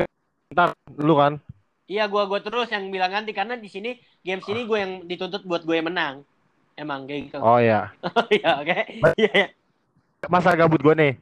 ntar 0.52 0.76
lu 1.00 1.16
kan. 1.16 1.40
Iya 1.88 2.12
gue 2.12 2.20
gue 2.28 2.40
terus 2.44 2.68
yang 2.68 2.92
bilang 2.92 3.08
ganti 3.08 3.32
karena 3.32 3.56
di 3.56 3.72
sini 3.72 3.96
games 4.20 4.44
ini 4.52 4.68
gue 4.68 4.78
yang 4.78 4.94
dituntut 5.08 5.48
buat 5.48 5.64
gue 5.64 5.80
yang 5.80 5.88
menang. 5.88 6.28
Emang 6.78 7.10
kayak 7.10 7.34
gitu. 7.34 7.38
Oh 7.42 7.58
iya. 7.58 7.90
Iya 8.38 8.50
oke. 8.62 8.78
Iya 9.18 9.30
iya. 9.34 9.48
Masa 10.30 10.54
gabut 10.54 10.80
gua 10.80 10.94
nih. 10.94 11.18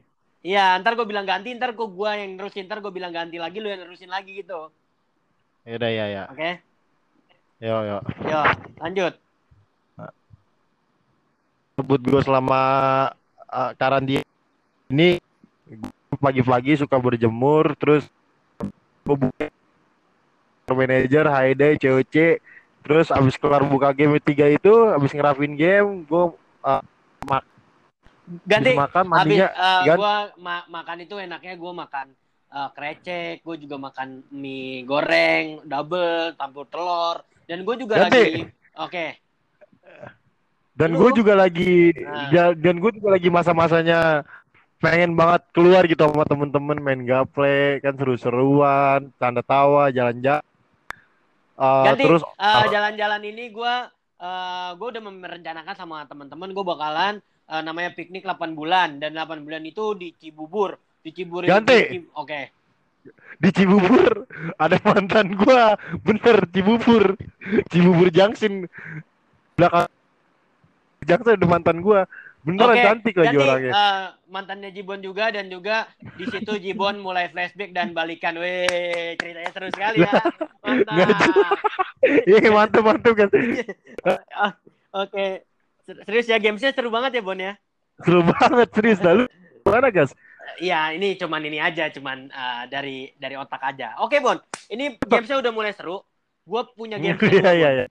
Iya, 0.46 0.78
ntar 0.78 0.94
gue 0.94 1.06
bilang 1.08 1.26
ganti, 1.26 1.50
ntar 1.58 1.74
gue 1.74 1.88
gua 1.90 2.14
yang 2.14 2.38
nerusin, 2.38 2.70
ntar 2.70 2.78
gue 2.78 2.92
bilang 2.94 3.10
ganti 3.10 3.34
lagi, 3.34 3.58
lu 3.58 3.66
yang 3.66 3.82
nerusin 3.82 4.06
lagi 4.06 4.30
gitu. 4.46 4.70
Ya 5.66 5.74
udah 5.74 5.90
ya 5.90 6.06
ya. 6.06 6.24
Oke, 6.30 6.62
Yo 7.58 7.76
yo. 7.82 7.98
yo 8.28 8.40
lanjut. 8.78 9.16
Gabut 11.76 12.00
gua 12.04 12.20
selama 12.22 12.60
uh, 13.48 13.72
karantina 13.74 14.22
ini 14.92 15.18
pagi-pagi 16.20 16.78
suka 16.78 16.96
berjemur 17.00 17.74
terus 17.76 18.06
manager 20.68 21.26
HD 21.26 21.62
COC 21.80 22.16
terus 22.86 23.10
abis 23.10 23.34
kelar 23.36 23.66
buka 23.66 23.90
game 23.90 24.16
tiga 24.22 24.46
itu 24.46 24.70
abis 24.94 25.10
ngerapin 25.10 25.58
game 25.58 26.06
gua 26.06 26.32
uh, 26.62 26.82
Ganti. 28.46 28.74
habis 28.74 28.82
makan 28.82 29.04
Habis 29.06 29.14
mandinya 29.14 29.48
eh, 29.54 29.82
gua 29.94 30.14
ma- 30.34 30.66
makan 30.66 30.96
itu 31.06 31.14
enaknya 31.14 31.54
gue 31.54 31.72
makan 31.74 32.06
eh, 32.50 32.68
krecek, 32.74 33.34
gue 33.46 33.56
juga 33.62 33.78
makan 33.78 34.26
mie 34.34 34.82
goreng, 34.82 35.62
double, 35.62 36.34
campur 36.34 36.66
telur, 36.66 37.22
dan 37.46 37.62
gue 37.62 37.74
juga 37.78 37.94
Ganti. 38.02 38.18
lagi. 38.18 38.42
Oke, 38.82 39.06
dan 40.76 40.92
lu- 40.92 40.98
gue 41.00 41.10
juga 41.24 41.32
lagi 41.32 41.90
Nah. 41.96 42.52
dan 42.52 42.74
gue 42.76 42.90
juga 43.00 43.16
lagi 43.16 43.28
masa-masanya 43.32 44.22
pengen 44.76 45.16
banget 45.16 45.42
keluar 45.56 45.82
gitu 45.88 46.04
sama 46.04 46.28
temen-temen 46.28 46.78
main 46.84 47.00
gaple 47.00 47.80
kan 47.80 47.96
seru-seruan 47.96 49.08
tanda 49.16 49.40
tawa 49.40 49.88
jalan-jalan 49.88 50.44
Eh, 51.56 51.82
ganti. 51.88 52.04
terus 52.04 52.22
Eh, 52.36 52.64
jalan-jalan 52.68 53.22
ini 53.24 53.48
gue 53.48 53.74
eh 54.16 54.70
gue 54.80 54.88
udah 54.96 55.02
merencanakan 55.04 55.76
sama 55.76 56.08
teman-teman 56.08 56.48
gue 56.52 56.64
bakalan 56.64 57.14
eh, 57.48 57.62
namanya 57.64 57.92
piknik 57.96 58.24
8 58.24 58.56
bulan 58.56 58.96
dan 59.00 59.12
8 59.12 59.44
bulan 59.44 59.64
itu 59.64 59.96
di 59.96 60.12
Cibubur. 60.16 60.76
Di 61.00 61.10
Cibubur 61.12 61.46
Ganti. 61.48 62.02
Oke. 62.16 62.52
di 63.38 63.54
Cibubur 63.54 64.26
ada 64.58 64.74
mantan 64.82 65.30
gua 65.38 65.78
bener 66.02 66.42
Cibubur 66.50 67.14
Cibubur 67.70 68.10
Junction 68.10 68.66
belakang 69.54 69.86
Junction 71.06 71.38
ada 71.38 71.46
mantan 71.46 71.78
gua 71.86 72.10
beneran 72.46 72.72
Oke, 72.72 72.84
cantik 72.86 73.14
lagi 73.18 73.34
Ganti, 73.34 73.42
orangnya 73.42 73.72
eh, 73.74 74.02
mantannya 74.30 74.70
Jibon 74.70 75.02
juga 75.02 75.34
dan 75.34 75.50
juga 75.50 75.90
di 76.14 76.24
situ 76.24 76.52
Jibon 76.62 77.02
mulai 77.02 77.26
flashback 77.26 77.74
dan 77.74 77.90
balikan. 77.90 78.38
Weh, 78.38 79.18
ceritanya 79.18 79.50
seru 79.50 79.66
sekali 79.74 80.06
ya. 80.06 80.14
Mantap. 80.62 80.94
iya 82.30 82.48
mantep 82.48 82.82
mantep 82.82 83.12
kan 83.12 83.28
Ah, 84.30 84.54
Oke. 85.02 85.42
Ser- 85.82 86.02
Serius 86.02 86.26
ya 86.26 86.38
gamesnya 86.38 86.70
seru 86.70 86.88
banget 86.88 87.18
ya 87.18 87.22
Bon 87.22 87.34
ya. 87.36 87.58
seru 87.98 88.22
banget 88.22 88.68
serius 88.70 89.00
lalu 89.02 89.26
mana 89.64 89.90
guys 89.90 90.14
Iya, 90.62 90.94
ini 90.94 91.18
cuman 91.18 91.42
ini 91.42 91.58
aja, 91.58 91.90
cuman 91.90 92.30
eh, 92.30 92.62
dari 92.70 93.10
dari 93.18 93.34
otak 93.34 93.58
aja. 93.66 93.98
Oke 93.98 94.22
Bon, 94.22 94.38
ini 94.70 94.94
gamesnya 95.02 95.42
udah 95.42 95.50
mulai 95.50 95.74
seru. 95.74 95.98
Gue 96.46 96.62
punya 96.78 97.02
games 97.02 97.18
Iya 97.26 97.50
iya 97.50 97.68
Bon. 97.68 97.76
iya. 97.82 97.86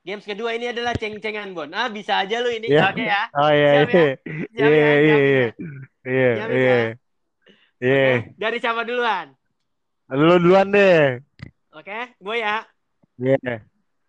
Games 0.00 0.24
kedua 0.24 0.56
ini 0.56 0.72
adalah 0.72 0.96
ceng-cengan, 0.96 1.52
Bon. 1.52 1.68
Ah, 1.76 1.92
bisa 1.92 2.24
aja 2.24 2.40
lu 2.40 2.48
ini. 2.48 2.72
Iya. 2.72 2.88
Oke 2.88 3.04
ya. 3.04 3.28
Oh 3.36 3.52
iya 3.52 3.84
Siap 3.84 3.92
ya? 3.92 3.94
iya. 4.00 4.16
Iya 4.48 4.64
ya, 4.64 4.66
iya 4.72 4.96
iya. 4.96 5.16
ya. 5.20 5.52
Iya 6.08 6.32
ya? 6.32 6.48
iya. 6.48 6.96
Iya. 7.80 8.12
Dari 8.40 8.58
siapa 8.64 8.88
duluan? 8.88 9.36
Lu 10.08 10.40
duluan 10.40 10.72
deh. 10.72 11.20
Oke, 11.76 12.16
gue 12.16 12.36
ya. 12.40 12.64
Iya. 13.20 13.60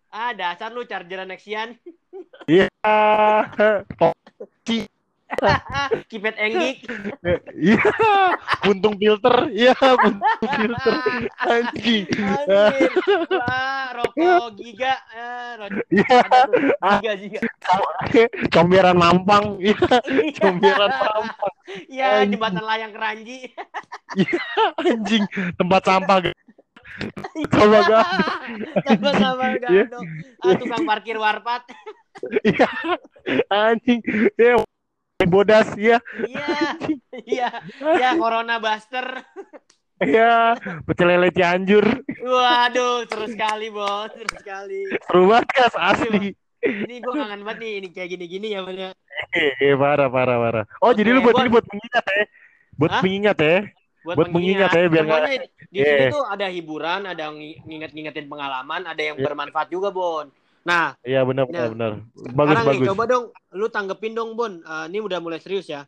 Ah, 0.08 0.32
dasar 0.32 0.72
lu 0.72 0.88
chargeran 0.88 1.28
Nexian. 1.28 1.76
Iya. 2.48 2.72
Kipet 6.10 6.36
enggik. 6.38 6.76
Iya. 7.62 7.78
Puntung 8.64 8.98
filter. 8.98 9.46
Iya, 9.52 9.74
puntung 9.76 10.22
filter. 10.42 10.94
Anjing. 11.38 12.04
Anjir. 12.10 12.90
Wah, 13.30 13.86
rokok 13.94 14.58
giga. 14.58 14.94
Eh, 15.14 15.52
Iya. 15.92 16.18
Giga, 16.98 17.12
giga. 17.18 17.40
Comberan 18.54 18.98
Mampang. 18.98 19.62
Iya. 19.62 19.76
Comberan 20.42 20.90
Mampang. 20.90 21.54
Iya, 21.86 22.06
Anjing. 22.26 22.30
jembatan 22.36 22.64
layang 22.66 22.92
keranji. 22.92 23.38
Anjing. 24.82 25.24
Tempat 25.56 25.82
sampah. 25.86 26.18
Coba 27.48 27.78
gak? 27.88 28.06
Iya. 28.84 29.84
gadok. 29.88 30.04
Ah, 30.42 30.54
tukang 30.58 30.84
parkir 30.84 31.16
warpat. 31.16 31.62
Iya. 32.42 32.68
Anjing. 33.48 34.02
Iya. 34.36 34.60
Bodas. 35.28 35.68
Iya. 35.74 35.98
Iya. 36.22 36.48
Iya. 37.22 37.48
Iya, 37.78 38.08
Corona 38.16 38.56
Buster. 38.58 39.22
Iya. 39.98 40.58
Pecel 40.82 41.06
lele 41.06 41.30
Cianjur. 41.30 41.86
Waduh, 42.18 43.06
seru 43.06 43.26
sekali, 43.28 43.70
Bos. 43.70 44.10
Seru 44.10 44.32
sekali. 44.34 44.80
Seru 45.06 45.22
banget 45.28 45.48
guys. 45.52 45.74
Asli. 45.76 46.34
Ini 46.62 47.02
gue 47.02 47.12
kangen 47.12 47.42
banget 47.42 47.58
nih, 47.58 47.72
ini 47.82 47.88
kayak 47.90 48.08
gini-gini 48.08 48.46
ya, 48.54 48.62
Bang. 48.62 48.78
ya. 48.78 48.90
Eh, 49.34 49.74
parah, 49.74 50.06
parah, 50.06 50.38
parah. 50.38 50.64
Oh, 50.78 50.94
jadi 50.94 51.10
lu 51.10 51.18
Oke, 51.18 51.26
buat 51.30 51.34
Bon. 51.34 51.42
ini 51.42 51.50
buat 51.50 51.66
mengingat 51.66 52.04
ya? 52.06 52.22
Buat 52.78 52.90
Hah? 52.90 53.02
mengingat 53.02 53.38
ya? 53.38 53.58
Buat 54.02 54.28
mengingat 54.30 54.70
ya, 54.70 54.84
biar 54.86 55.04
nggak- 55.04 55.22
Semuanya 55.22 55.38
di 55.42 55.78
Iya. 55.78 55.86
sini 55.90 56.04
tuh 56.10 56.24
ada 56.26 56.46
hiburan, 56.46 57.00
ada 57.06 57.24
ngi- 57.30 57.58
nginget-ngingetin 57.66 58.26
pengalaman, 58.26 58.82
ada 58.86 59.02
yang 59.02 59.16
Iya. 59.18 59.24
bermanfaat 59.26 59.68
juga, 59.70 59.90
Bon. 59.90 60.26
Nah, 60.62 60.94
Iya, 61.02 61.26
benar, 61.26 61.50
benar, 61.50 61.58
Nah, 61.58 61.70
benar. 61.74 61.92
Bagus, 62.14 62.54
sekarang 62.54 62.62
nih 62.62 62.70
bagus. 62.78 62.86
coba 62.94 63.02
dong 63.10 63.24
lu 63.52 63.66
tanggepin 63.66 64.12
dong, 64.14 64.30
Bon. 64.38 64.52
Eh, 64.62 64.84
ini 64.94 64.98
udah 65.02 65.18
mulai 65.18 65.42
serius 65.42 65.66
ya. 65.66 65.82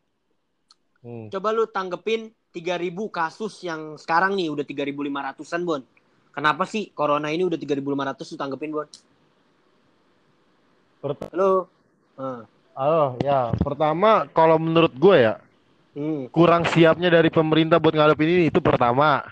Hmm. 1.05 1.31
Coba 1.31 1.55
lu 1.55 1.71
tanggepin 1.71 2.33
3000 2.51 3.07
kasus 3.07 3.63
yang 3.63 3.95
sekarang 3.95 4.35
nih 4.35 4.51
udah 4.51 4.67
3500-an, 4.67 5.63
Bon. 5.63 5.83
Kenapa 6.35 6.67
sih 6.67 6.91
corona 6.91 7.31
ini 7.31 7.47
udah 7.47 7.55
3500 7.55 8.27
lu 8.35 8.37
tanggepin, 8.37 8.71
Bon? 8.75 8.89
Pert- 11.01 11.31
Halo. 11.31 11.71
Eh, 12.19 12.43
Oh, 12.75 13.15
ya. 13.23 13.55
Pertama, 13.55 14.27
kalau 14.35 14.59
menurut 14.59 14.91
gue 14.91 15.17
ya, 15.23 15.39
hmm, 15.95 16.27
kurang 16.35 16.67
siapnya 16.67 17.07
dari 17.07 17.31
pemerintah 17.31 17.79
buat 17.79 17.95
ngadepin 17.95 18.27
ini 18.27 18.45
itu 18.51 18.59
pertama. 18.59 19.23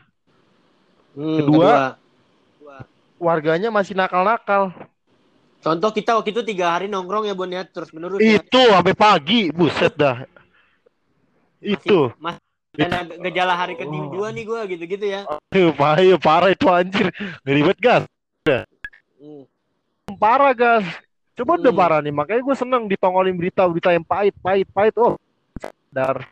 hmm, 1.18 1.42
Kedua. 1.42 1.98
kedua. 1.98 2.76
Warganya 3.18 3.74
masih 3.74 3.98
nakal-nakal. 3.98 4.70
Contoh 5.62 5.94
kita 5.94 6.18
waktu 6.18 6.35
itu 6.35 6.42
tiga 6.42 6.75
hari 6.75 6.90
nongkrong 6.90 7.31
ya, 7.31 7.38
Bon 7.38 7.46
ya, 7.46 7.62
terus 7.62 7.94
menerus 7.94 8.18
ya. 8.18 8.42
Itu 8.42 8.59
sampai 8.59 8.94
pagi, 8.98 9.55
buset 9.55 9.94
dah. 9.94 10.27
Itu. 11.62 12.11
Masih 12.18 12.42
ada 12.83 13.07
gejala 13.07 13.55
hari 13.55 13.79
kedua 13.79 14.35
nih 14.35 14.42
gua 14.42 14.66
gitu-gitu 14.66 15.07
ya. 15.07 15.22
Aduh, 15.55 15.70
parah, 15.70 16.18
parah 16.18 16.51
itu 16.51 16.66
anjir. 16.66 17.14
Ribet 17.46 17.79
gas. 17.79 18.03
Hmm. 19.22 19.46
Parah 20.18 20.51
gas. 20.51 20.83
Coba 21.38 21.62
udah 21.62 21.70
Hmm. 21.70 21.79
parah 21.79 22.01
nih. 22.03 22.11
Makanya 22.11 22.42
gue 22.42 22.57
seneng 22.59 22.90
ditongolin 22.90 23.38
berita-berita 23.38 23.94
yang 23.94 24.03
pahit, 24.03 24.35
pahit, 24.42 24.66
pahit. 24.68 24.94
Oh, 24.98 25.14
sadar. 25.62 26.27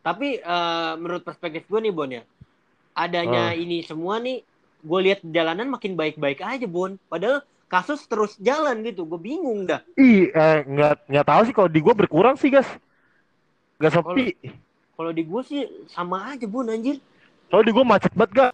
Tapi 0.00 0.38
eh, 0.38 0.92
menurut 0.96 1.26
perspektif 1.26 1.66
gue 1.66 1.80
nih 1.82 1.92
Bon 1.92 2.08
ya, 2.08 2.22
adanya 2.94 3.50
Ah. 3.50 3.58
ini 3.58 3.82
semua 3.82 4.16
nih, 4.16 4.40
gue 4.80 5.00
lihat 5.02 5.20
jalanan 5.26 5.68
makin 5.68 5.98
baik-baik 5.98 6.38
aja 6.40 6.64
Bon. 6.70 6.94
Padahal 7.10 7.42
kasus 7.70 8.02
terus 8.10 8.34
jalan 8.42 8.82
gitu, 8.82 9.06
gue 9.06 9.20
bingung 9.22 9.62
dah. 9.64 9.80
Ih, 9.94 10.34
eh, 10.34 10.58
nggak 10.66 11.06
nggak 11.06 11.26
tahu 11.26 11.42
sih 11.46 11.54
kalau 11.54 11.70
di 11.70 11.78
gue 11.78 11.94
berkurang 11.94 12.34
sih 12.34 12.50
gas. 12.50 12.66
Gak 13.80 13.96
sepi. 13.96 14.36
Kalau 14.98 15.10
di 15.16 15.22
gue 15.24 15.42
sih 15.46 15.64
sama 15.88 16.36
aja 16.36 16.44
Bon 16.44 16.68
anjir. 16.68 17.00
Soalnya 17.48 17.66
di 17.70 17.72
gue 17.72 17.84
macet 17.86 18.12
banget 18.12 18.30
gak. 18.36 18.52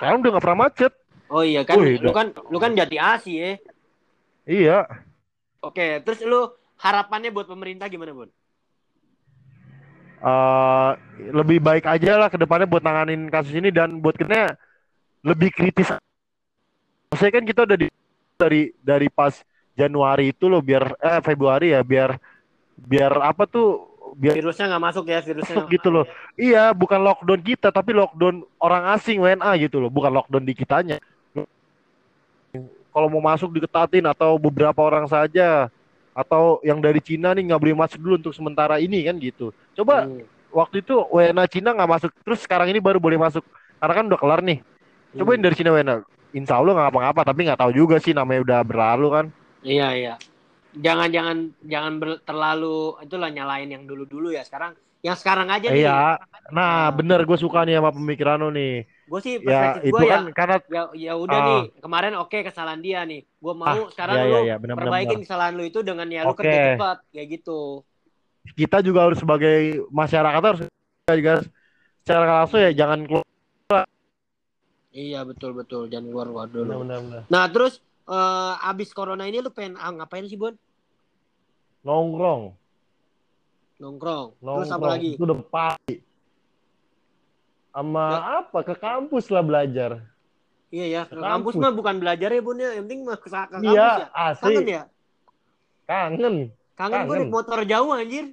Sekarang 0.00 0.24
udah 0.24 0.30
gak 0.32 0.44
pernah 0.46 0.60
macet. 0.64 0.92
Oh 1.28 1.44
iya 1.44 1.60
kan, 1.68 1.76
Wih, 1.76 2.00
lu 2.00 2.08
kan 2.16 2.32
lu 2.48 2.56
kan 2.56 2.72
jadi 2.72 2.96
asi 2.96 3.32
ya. 3.36 3.50
Iya. 4.48 4.78
Oke, 5.60 6.00
terus 6.00 6.24
lu 6.24 6.48
harapannya 6.80 7.28
buat 7.28 7.44
pemerintah 7.44 7.90
gimana 7.92 8.16
Bon? 8.16 8.30
eh 10.18 10.90
lebih 11.30 11.62
baik 11.62 11.86
aja 11.86 12.18
lah 12.18 12.26
ke 12.26 12.34
depannya 12.34 12.66
buat 12.66 12.82
nanganin 12.82 13.30
kasus 13.30 13.54
ini 13.54 13.70
dan 13.70 14.02
buat 14.02 14.18
kita 14.18 14.58
lebih 15.22 15.54
kritis. 15.54 15.94
Maksudnya 17.08 17.32
kan 17.32 17.44
kita 17.44 17.60
udah 17.64 17.78
di, 17.78 17.86
dari 18.36 18.62
dari 18.78 19.08
pas 19.08 19.34
Januari 19.72 20.34
itu 20.34 20.50
loh 20.50 20.60
biar 20.60 20.94
eh 20.98 21.20
Februari 21.22 21.72
ya 21.72 21.80
biar 21.80 22.18
biar 22.78 23.12
apa 23.22 23.46
tuh 23.46 23.86
biar 24.14 24.34
Virusnya 24.40 24.66
nggak 24.72 24.84
masuk 24.88 25.04
ya, 25.06 25.20
virusnya. 25.22 25.54
masuk 25.54 25.66
gitu 25.70 25.88
loh. 25.92 26.04
Iya, 26.34 26.72
bukan 26.72 27.00
lockdown 27.00 27.40
kita 27.44 27.68
tapi 27.70 27.92
lockdown 27.92 28.42
orang 28.58 28.96
asing 28.96 29.20
WNA 29.20 29.50
gitu 29.68 29.78
loh, 29.78 29.90
bukan 29.92 30.10
lockdown 30.10 30.44
di 30.44 30.54
kitanya. 30.56 30.96
Kalau 32.88 33.06
mau 33.12 33.22
masuk 33.22 33.52
diketatin 33.54 34.02
atau 34.08 34.34
beberapa 34.40 34.80
orang 34.82 35.06
saja 35.06 35.70
atau 36.10 36.58
yang 36.66 36.82
dari 36.82 36.98
Cina 36.98 37.30
nih 37.30 37.46
nggak 37.52 37.60
boleh 37.62 37.76
masuk 37.78 37.98
dulu 38.02 38.14
untuk 38.18 38.34
sementara 38.34 38.82
ini 38.82 39.06
kan 39.06 39.14
gitu. 39.22 39.54
Coba 39.76 40.08
Hmm. 40.08 40.24
waktu 40.50 40.82
itu 40.82 40.98
WNA 41.06 41.46
Cina 41.46 41.70
nggak 41.76 41.90
masuk, 41.94 42.10
terus 42.26 42.42
sekarang 42.42 42.66
ini 42.74 42.82
baru 42.82 42.98
boleh 42.98 43.20
masuk. 43.20 43.44
Karena 43.78 43.94
kan 43.94 44.04
udah 44.10 44.18
kelar 44.18 44.40
nih. 44.42 44.58
Cobain 45.14 45.38
Hmm. 45.38 45.46
dari 45.46 45.54
Cina 45.54 45.70
WNA. 45.70 46.02
Insya 46.30 46.60
Allah 46.60 46.72
nggak 46.76 46.86
ngapa-ngapa, 46.92 47.20
tapi 47.24 47.40
nggak 47.48 47.60
tahu 47.60 47.72
juga 47.72 47.96
sih 47.98 48.12
namanya 48.12 48.40
udah 48.44 48.60
berlalu 48.62 49.06
kan. 49.08 49.26
Iya 49.64 49.88
iya. 49.96 50.14
Jangan 50.76 51.08
jangan 51.08 51.36
jangan 51.64 51.92
ber- 51.96 52.20
terlalu 52.22 53.00
itulah 53.00 53.32
nyalain 53.32 53.66
yang 53.66 53.88
dulu-dulu 53.88 54.30
ya. 54.30 54.44
Sekarang 54.44 54.76
yang 55.00 55.16
sekarang 55.16 55.48
aja 55.48 55.72
nih. 55.72 55.88
Iya. 55.88 55.94
Ah. 55.94 56.16
Nah, 56.52 56.92
bener 56.92 57.24
gue 57.24 57.38
suka 57.38 57.64
nih 57.64 57.80
sama 57.80 57.90
pemikiran 57.90 58.40
lo 58.40 58.52
nih. 58.52 58.84
Gue 59.08 59.20
sih 59.24 59.40
Ya 59.40 59.80
perspektif 59.80 59.90
gue 59.96 60.00
ya 60.04 60.12
kan 60.12 60.22
karena 60.36 60.56
ya 60.68 60.82
ya 60.92 61.12
udah 61.16 61.38
Ah. 61.38 61.46
nih 61.48 61.60
kemarin 61.80 62.12
oke 62.20 62.38
kesalahan 62.44 62.80
dia 62.84 63.00
nih. 63.08 63.24
Gue 63.40 63.54
mau 63.56 63.66
Ah, 63.66 63.88
sekarang 63.88 64.14
iya, 64.14 64.24
lu 64.24 64.28
iya, 64.28 64.40
iya, 64.44 64.56
benar, 64.60 64.74
perbaikin 64.76 65.08
benar. 65.16 65.24
kesalahan 65.24 65.52
lu 65.56 65.64
itu 65.64 65.78
dengan 65.80 66.06
ya 66.06 66.20
lu 66.22 66.32
Oke. 66.36 66.44
kerja 66.44 66.58
cepat 66.76 66.98
kayak 67.10 67.28
gitu. 67.40 67.60
kita 68.48 68.80
juga 68.80 69.04
harus 69.04 69.20
sebagai 69.20 69.84
masyarakat 69.92 70.40
harus 70.40 70.60
juga 71.12 71.44
secara 72.00 72.24
langsung 72.40 72.64
ya 72.64 72.72
jangan 72.72 73.04
keluar. 73.04 73.24
Iya 74.98 75.22
betul 75.22 75.54
betul 75.54 75.86
jangan 75.86 76.10
keluar 76.10 76.26
keluar 76.26 76.48
dulu. 76.48 76.82
benar. 76.82 77.22
Nah 77.24 77.44
terus 77.46 77.78
eh, 78.04 78.54
abis 78.64 78.90
corona 78.90 79.24
ini 79.24 79.38
lu 79.38 79.48
pengen 79.48 79.76
ah, 79.76 79.94
ngapain 79.94 80.26
sih 80.26 80.34
Bon? 80.34 80.50
Nongkrong, 81.80 82.58
Nongkrong. 83.78 84.26
nongkrong. 84.36 84.58
Terus 84.58 84.74
apa 84.74 84.86
lagi? 84.88 85.10
Itu 85.14 85.22
udah 85.22 85.38
pasti. 85.46 85.94
Sama 87.70 88.04
apa? 88.42 88.58
Ke 88.60 88.74
kampus 88.74 89.30
lah 89.30 89.40
belajar. 89.40 90.02
Iya 90.68 90.86
ya. 90.90 91.02
Ke 91.06 91.14
Ke 91.14 91.22
kampus 91.22 91.54
kampus. 91.54 91.62
mah 91.62 91.72
bukan 91.72 91.94
belajar 91.96 92.28
ya 92.28 92.42
Bon 92.42 92.58
ya. 92.58 92.74
Yang 92.74 92.84
penting 92.84 93.00
mah 93.06 93.16
ke, 93.16 93.22
ke 93.22 93.30
kampus 93.30 93.62
Iya, 93.64 93.86
ya. 93.94 94.06
asli. 94.12 94.42
Kangen 94.50 94.66
ya? 94.66 94.82
Kangen. 95.86 96.34
Kangen 96.74 97.00
gue 97.06 97.16
naik 97.16 97.30
motor 97.30 97.58
jauh 97.64 97.90
anjir. 97.92 98.24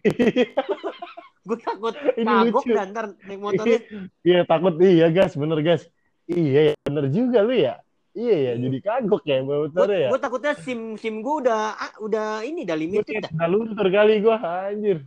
gue 1.48 1.56
takut 1.58 1.94
Ini 2.14 2.26
kagok 2.26 2.62
lucu. 2.62 2.70
dan 2.70 2.86
ntar 2.90 3.06
naik 3.22 3.40
motornya. 3.40 3.78
Iya 4.28 4.40
takut 4.44 4.74
iya 4.76 5.06
gas, 5.08 5.32
bener 5.32 5.62
gas. 5.62 5.86
Iya 6.30 6.60
ya, 6.62 6.74
bener 6.86 7.06
juga 7.10 7.38
lu 7.42 7.52
ya. 7.52 7.74
Iya 8.10 8.34
ya, 8.36 8.52
jadi 8.58 8.78
kagok 8.82 9.22
ya 9.22 9.38
Gue 9.40 9.70
motor 9.70 9.86
ya. 9.88 10.08
takutnya 10.18 10.52
sim 10.58 10.98
sim 10.98 11.22
gue 11.22 11.34
udah 11.46 11.60
ah, 11.74 11.92
udah 12.02 12.42
ini 12.42 12.66
udah 12.66 12.76
Gue 12.76 12.82
limited 12.86 13.22
dah. 13.22 13.30
udah 13.30 13.48
luntur 13.48 13.86
kali 13.86 14.18
gua 14.18 14.36
anjir. 14.66 14.98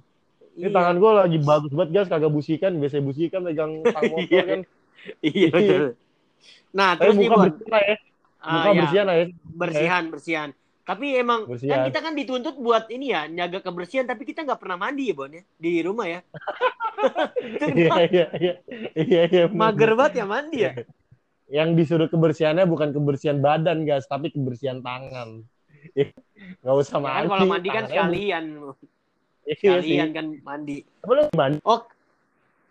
Ini 0.53 0.69
Iya. 0.69 0.69
tangan 0.69 0.95
gua 1.01 1.11
lagi 1.25 1.37
bagus 1.41 1.71
banget 1.73 1.89
gas, 1.91 2.07
kagak 2.07 2.29
busikan, 2.29 2.77
biasa 2.77 3.01
busikan 3.01 3.41
pegang 3.41 3.71
tang 3.83 4.03
motor 4.13 4.23
Iya. 4.23 4.43
kan. 4.45 4.59
Iya 5.19 5.47
betul. 5.49 5.83
Nah 6.71 6.89
Tapi 6.93 7.01
terus 7.01 7.15
nih 7.15 7.27
muka 7.27 7.35
Bon, 7.35 7.43
bersihan 7.49 7.81
ya. 7.81 7.95
Ah, 8.39 8.51
Muka 8.53 8.67
ya, 8.67 8.79
bersihan 8.83 9.05
ya. 9.07 9.25
bersihan 9.45 10.03
bersihan. 10.11 10.49
Tapi 10.83 11.05
emang 11.15 11.39
kan 11.47 11.51
Bersihan. 11.55 11.79
kita 11.87 11.99
kan 11.99 12.13
dituntut 12.13 12.55
buat 12.55 12.87
ini 12.87 13.05
ya 13.09 13.21
jaga 13.27 13.59
kebersihan 13.61 14.03
tapi 14.03 14.23
kita 14.23 14.43
nggak 14.43 14.59
pernah 14.59 14.75
mandi 14.75 15.07
ya 15.07 15.15
Bon 15.15 15.27
ya 15.27 15.43
di 15.55 15.79
rumah 15.79 16.07
ya. 16.07 16.19
Iya 17.59 17.99
iya 18.07 18.25
iya. 18.37 18.53
Iya 18.95 19.21
iya. 19.27 19.43
mager 19.51 19.91
banget 19.95 20.23
ya 20.23 20.25
mandi 20.25 20.59
ya. 20.63 20.71
Yang 21.51 21.69
disuruh 21.75 22.07
kebersihannya 22.07 22.65
bukan 22.65 22.95
kebersihan 22.95 23.43
badan 23.43 23.83
gas, 23.83 24.07
tapi 24.07 24.31
kebersihan 24.31 24.79
tangan. 24.79 25.43
Nggak 26.63 26.75
usah 26.79 26.97
Ya 26.97 27.03
kan 27.03 27.11
mandi. 27.11 27.29
kalau 27.31 27.45
mandi 27.47 27.69
kan 27.69 27.83
sekalian, 27.87 28.45
Iya 29.43 29.55
sih. 29.59 29.67
sekalian 29.67 30.09
kan 30.15 30.25
mandi. 30.39 30.77
Lu 31.03 31.23
mandi? 31.35 31.59
Oh 31.67 31.83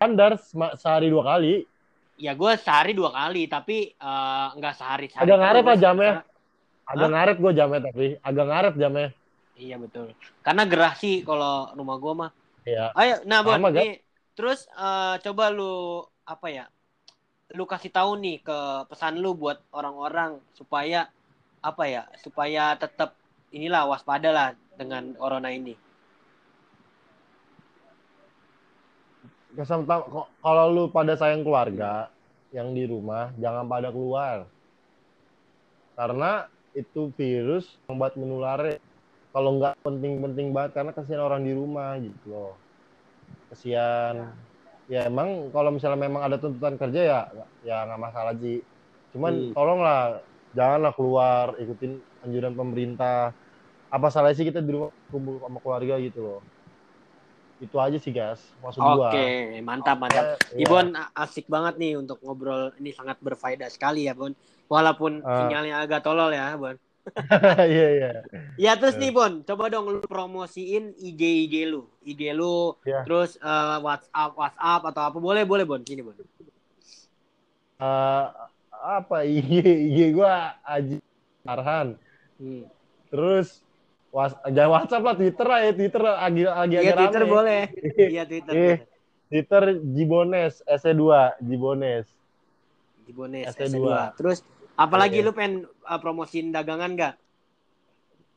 Standar 0.01 0.35
sehari 0.75 1.07
dua 1.07 1.23
kali. 1.23 1.63
Ya 2.19 2.35
gue 2.35 2.51
sehari 2.59 2.91
dua 2.91 3.13
kali, 3.13 3.47
tapi 3.47 3.93
eh, 3.93 4.47
nggak 4.57 4.73
sehari 4.75 5.07
sehari. 5.07 5.23
Agak 5.29 5.37
ngaret 5.39 5.63
lah 5.63 5.77
jamnya. 5.79 6.13
Agak 6.83 7.09
ngaret 7.15 7.37
gue 7.39 7.51
jamnya 7.55 7.79
tapi 7.87 8.05
agak 8.19 8.45
ngaret 8.49 8.73
jamnya. 8.75 9.09
Iya 9.53 9.75
betul. 9.77 10.11
Karena 10.41 10.63
gerah 10.65 10.93
sih 10.97 11.21
kalau 11.23 11.71
rumah 11.77 11.97
gue 12.01 12.13
mah. 12.13 12.31
Iya. 12.67 12.91
Ayo, 12.95 13.15
nah 13.27 13.43
Gak? 13.43 13.75
nih, 13.75 14.01
terus 14.33 14.65
eh, 14.73 15.15
coba 15.23 15.53
lu 15.53 16.03
apa 16.25 16.47
ya? 16.49 16.65
Lu 17.53 17.69
kasih 17.69 17.93
tahu 17.93 18.17
nih 18.17 18.41
ke 18.41 18.57
pesan 18.89 19.21
lu 19.21 19.37
buat 19.37 19.61
orang-orang 19.69 20.41
supaya 20.57 21.13
apa 21.61 21.85
ya? 21.85 22.09
Supaya 22.17 22.73
tetap 22.73 23.13
inilah 23.53 23.85
waspada 23.85 24.33
lah 24.33 24.49
dengan 24.73 25.13
corona 25.13 25.53
ini. 25.53 25.77
Kesan 29.53 29.85
kalau 30.41 30.65
lu 30.73 30.89
pada 30.89 31.13
sayang 31.13 31.45
keluarga 31.45 32.09
yang 32.49 32.73
di 32.73 32.89
rumah, 32.89 33.29
jangan 33.37 33.69
pada 33.69 33.93
keluar. 33.93 34.49
Karena 35.93 36.49
itu 36.73 37.13
virus 37.13 37.77
yang 37.85 38.01
buat 38.01 38.17
menular. 38.17 38.81
Kalau 39.29 39.61
nggak 39.61 39.77
penting-penting 39.85 40.57
banget, 40.57 40.73
karena 40.73 40.89
kasihan 40.89 41.21
orang 41.21 41.45
di 41.45 41.53
rumah 41.53 42.01
gitu 42.01 42.33
loh. 42.33 42.53
Kasihan. 43.53 44.33
Ya 44.33 44.52
emang 44.91 45.53
kalau 45.55 45.71
misalnya 45.71 45.99
memang 45.99 46.27
ada 46.27 46.35
tuntutan 46.35 46.75
kerja 46.75 47.01
ya, 47.01 47.19
ya 47.63 47.87
nggak 47.87 48.01
masalah 48.01 48.33
sih. 48.35 48.59
Hmm. 48.59 49.09
Cuman 49.15 49.33
tolonglah, 49.55 50.01
janganlah 50.51 50.91
keluar, 50.91 51.45
ikutin 51.55 52.01
anjuran 52.25 52.53
pemerintah. 52.57 53.31
Apa 53.93 54.09
salahnya 54.09 54.41
sih 54.41 54.47
kita 54.49 54.59
di 54.59 54.73
rumah 54.73 54.89
kumpul 55.13 55.37
sama 55.37 55.61
keluarga 55.61 55.95
gitu 56.01 56.19
loh. 56.25 56.41
Itu 57.61 57.77
aja 57.79 57.95
sih 57.95 58.11
guys, 58.11 58.41
maksud 58.59 58.81
gua. 58.81 59.13
Oke, 59.13 59.61
mantap 59.61 60.01
mantap. 60.01 60.35
Iya. 60.51 60.65
Ibon 60.67 60.97
a- 60.97 61.13
asik 61.15 61.45
banget 61.47 61.77
nih 61.79 61.95
untuk 61.95 62.19
ngobrol 62.19 62.73
ini 62.81 62.91
sangat 62.91 63.21
berfaedah 63.21 63.69
sekali 63.69 64.09
ya, 64.09 64.17
Bon. 64.17 64.33
Walaupun 64.67 65.21
Ah. 65.21 65.45
sinyalnya 65.45 65.85
agak 65.85 66.01
tolol 66.01 66.33
ya, 66.33 66.57
Bon. 66.57 66.73
Iya 67.67 67.87
iya. 67.91 68.11
Ya 68.55 68.71
terus 68.75 68.95
Eh. 68.95 68.99
nih 68.99 69.11
Bon, 69.11 69.43
coba 69.43 69.67
dong 69.67 69.87
lu 69.87 69.99
promosiin 70.01 70.95
IG 70.95 71.21
IG 71.45 71.55
lu, 71.65 71.83
IG 72.01 72.31
lu, 72.31 72.79
Iya. 72.81 73.03
terus 73.03 73.35
eh, 73.35 73.77
WhatsApp 73.79 74.31
WhatsApp 74.33 74.81
atau 74.87 75.01
apa 75.03 75.17
boleh 75.17 75.43
boleh 75.43 75.63
Bon, 75.63 75.79
sini 75.79 76.01
Bon. 76.01 76.15
Eh, 77.75 78.25
apa 78.71 79.17
IG 79.35 79.51
IG 79.89 79.97
gua 80.11 80.55
Aji 80.61 80.97
Arhan. 81.43 81.99
Hmm. 82.37 82.63
Terus 83.07 83.59
was, 84.09 84.31
jangan 84.47 84.71
WhatsApp 84.73 85.03
lah 85.03 85.15
Twitter 85.15 85.45
lah 85.45 85.59
ya 85.61 85.71
Twitter 85.71 86.01
lagi 86.01 86.41
lagi 86.43 86.75
Iya 86.77 86.93
Twitter 86.95 87.21
rame. 87.21 87.31
boleh. 87.31 87.61
Iya 88.15 88.23
Twitter. 88.23 88.53
Iya. 88.53 88.63
boleh. 88.63 88.79
Twitter 89.27 89.63
Jibones 89.91 90.53
SE2 90.63 91.03
Jibones. 91.41 92.05
Jibones 93.03 93.43
ST2. 93.49 93.75
S2. 93.75 93.87
Terus 94.15 94.39
apalagi 94.75 95.21
Iya. 95.21 95.25
lu 95.25 95.31
pengen 95.31 95.53
eh, 95.65 95.99
promosiin 95.99 96.49
dagangan 96.49 96.91
gak? 96.95 97.13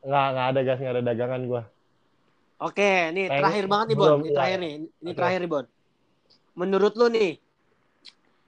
Nggak 0.02 0.26
nggak 0.32 0.46
ada 0.52 0.60
guys 0.62 0.78
nggak 0.78 0.94
ada 0.94 1.04
dagangan 1.04 1.40
gua. 1.44 1.62
Oke, 2.56 3.12
nih 3.12 3.28
Pengen- 3.28 3.36
terakhir 3.42 3.64
banget 3.66 3.86
nih 3.92 3.96
Bon. 3.96 4.08
Ini 4.16 4.24
iya. 4.24 4.34
terakhir 4.34 4.58
nih. 4.58 4.72
Ini 4.78 5.10
Oke. 5.10 5.16
terakhir 5.18 5.38
nih 5.40 5.50
Bon. 5.50 5.64
Menurut 6.56 6.92
lu 6.96 7.06
nih 7.10 7.30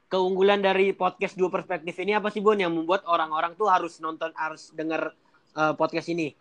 keunggulan 0.09 0.61
dari 0.61 0.97
podcast 0.97 1.37
dua 1.37 1.53
perspektif 1.53 1.93
ini 2.01 2.17
apa 2.17 2.33
sih 2.33 2.41
Bon 2.41 2.57
yang 2.57 2.73
membuat 2.73 3.05
orang-orang 3.05 3.53
tuh 3.53 3.69
harus 3.69 4.01
nonton 4.01 4.33
harus 4.33 4.73
denger 4.73 5.13
eh, 5.55 5.75
podcast 5.75 6.09
ini? 6.09 6.33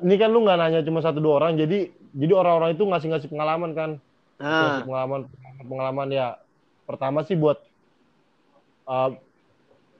Ini 0.00 0.14
kan 0.16 0.30
lu 0.30 0.46
nggak 0.46 0.54
nanya 0.56 0.80
cuma 0.86 1.02
satu 1.02 1.18
dua 1.18 1.42
orang 1.42 1.58
jadi 1.58 1.90
jadi 2.14 2.32
orang-orang 2.32 2.74
itu 2.74 2.84
ngasih-ngasih 2.86 3.28
pengalaman 3.28 3.70
kan. 3.74 3.90
Nah, 4.38 4.50
Ngasih 4.78 4.86
pengalaman 4.86 5.20
pengalaman 5.60 6.08
ya 6.10 6.26
pertama 6.86 7.22
sih 7.22 7.34
buat 7.34 7.58
uh, 8.90 9.10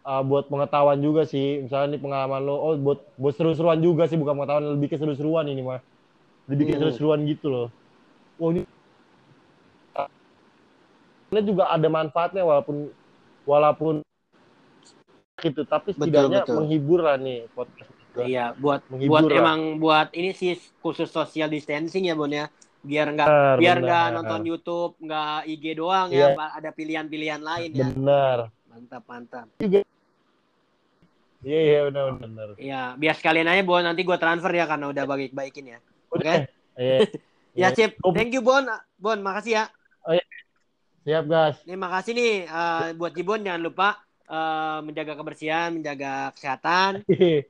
uh, 0.02 0.22
buat 0.26 0.50
pengetahuan 0.50 0.98
juga 0.98 1.22
sih 1.24 1.62
misalnya 1.62 1.94
nih 1.94 2.02
pengalaman 2.02 2.42
lo 2.42 2.56
oh 2.58 2.74
buat 2.74 3.00
buat 3.14 3.34
seru-seruan 3.38 3.78
juga 3.78 4.10
sih 4.10 4.18
bukan 4.18 4.34
pengetahuan 4.34 4.66
lebih 4.74 4.88
ke 4.90 4.96
seru-seruan 4.98 5.46
ini 5.46 5.62
mah 5.62 5.80
lebih 6.50 6.66
ke 6.66 6.72
Hmm. 6.74 6.80
seru-seruan 6.82 7.22
gitu 7.24 7.46
loh 7.48 7.68
oh 8.36 8.50
ini 8.50 8.66
ini 11.30 11.40
juga 11.46 11.70
ada 11.70 11.86
manfaatnya 11.86 12.42
walaupun 12.42 12.90
walaupun 13.46 13.94
gitu 15.40 15.62
tapi 15.64 15.94
Betul, 15.94 16.10
setidaknya 16.10 16.40
betul. 16.44 16.54
menghibur 16.60 17.00
lah 17.00 17.16
nih 17.16 17.46
podcast 17.54 17.88
iya 18.26 18.52
buat 18.58 18.82
Menghibur 18.90 19.14
buat 19.14 19.24
lah. 19.30 19.38
emang 19.38 19.60
buat 19.78 20.08
ini 20.12 20.34
sih 20.34 20.58
khusus 20.82 21.06
social 21.08 21.46
distancing 21.48 22.10
ya 22.10 22.18
Bon 22.18 22.28
ya. 22.28 22.50
Biar 22.80 23.12
nggak 23.12 23.28
biar 23.60 23.76
nggak 23.84 24.06
nonton 24.16 24.40
YouTube, 24.48 24.96
nggak 25.04 25.44
IG 25.46 25.76
doang 25.76 26.08
ya, 26.10 26.32
Iya. 26.32 26.48
ada 26.48 26.70
pilihan-pilihan 26.72 27.40
lain 27.44 27.70
ya. 27.76 27.86
benar 27.92 28.38
Mantap, 28.70 29.02
mantap. 29.10 29.46
iya 29.60 29.82
iya 31.42 31.78
benar 31.90 32.06
benar 32.20 32.48
Ya, 32.54 32.94
biar 32.94 33.16
sekalian 33.18 33.48
aja 33.48 33.62
Bon, 33.64 33.82
nanti 33.82 34.06
gua 34.06 34.20
transfer 34.20 34.52
ya 34.52 34.68
karena 34.70 34.86
udah 34.88 35.04
baik-baikin 35.04 35.74
ya. 35.74 35.78
Oke. 36.08 36.22
Udah. 36.22 36.34
Iya. 36.78 36.98
Ya, 37.50 37.74
Iya. 37.74 37.90
sip. 37.90 37.98
Oh. 38.06 38.14
Thank 38.14 38.30
you 38.30 38.46
Bon. 38.46 38.62
Bon, 38.94 39.18
makasih 39.18 39.58
ya. 39.58 39.64
siap 41.00 41.24
guys 41.26 41.56
Nih, 41.66 41.74
makasih 41.74 42.12
nih 42.12 42.32
eh, 42.44 42.86
buat 42.94 43.10
Jibon 43.10 43.42
jangan 43.42 43.58
lupa 43.58 43.88
eh, 44.22 44.78
menjaga 44.86 45.18
kebersihan, 45.18 45.74
menjaga 45.74 46.30
kesehatan. 46.38 47.02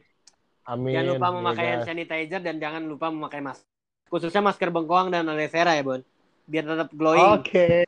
Amin. 0.71 0.93
Jangan 0.95 1.09
lupa 1.13 1.27
Iya, 1.27 1.35
memakai 1.37 1.67
hand 1.69 1.85
sanitizer 1.85 2.41
dan 2.41 2.57
jangan 2.57 2.83
lupa 2.87 3.13
memakai 3.13 3.43
masker. 3.43 3.67
Khususnya 4.09 4.41
masker 4.41 4.71
bengkoang 4.73 5.13
dan 5.13 5.29
aloe 5.29 5.51
vera 5.51 5.77
ya, 5.77 5.83
Bon. 5.85 6.01
Biar 6.49 6.65
tetap 6.65 6.89
glowing. 6.97 7.45
Oke. 7.45 7.85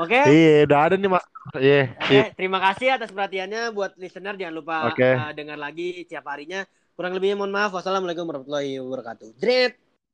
Oke? 0.00 0.16
Iya, 0.16 0.64
udah 0.64 0.78
ada 0.88 0.94
nih 0.96 1.10
mas. 1.12 1.24
Iya, 1.60 1.82
Oke, 2.00 2.08
sip. 2.08 2.24
terima 2.38 2.58
kasih 2.62 2.96
atas 2.96 3.10
perhatiannya 3.12 3.74
buat 3.76 3.92
listener 4.00 4.34
jangan 4.40 4.54
lupa 4.56 4.76
Oke. 4.88 5.04
eh, 5.04 5.32
dengar 5.36 5.60
lagi 5.60 6.00
setiap 6.08 6.24
harinya. 6.32 6.64
Kurang 6.96 7.12
lebihnya 7.16 7.36
mohon 7.36 7.52
maaf. 7.52 7.72
Wassalamualaikum 7.76 8.24
warahmatullahi 8.24 8.80
wabarakatuh. 8.80 9.36
Dret. 9.36 9.89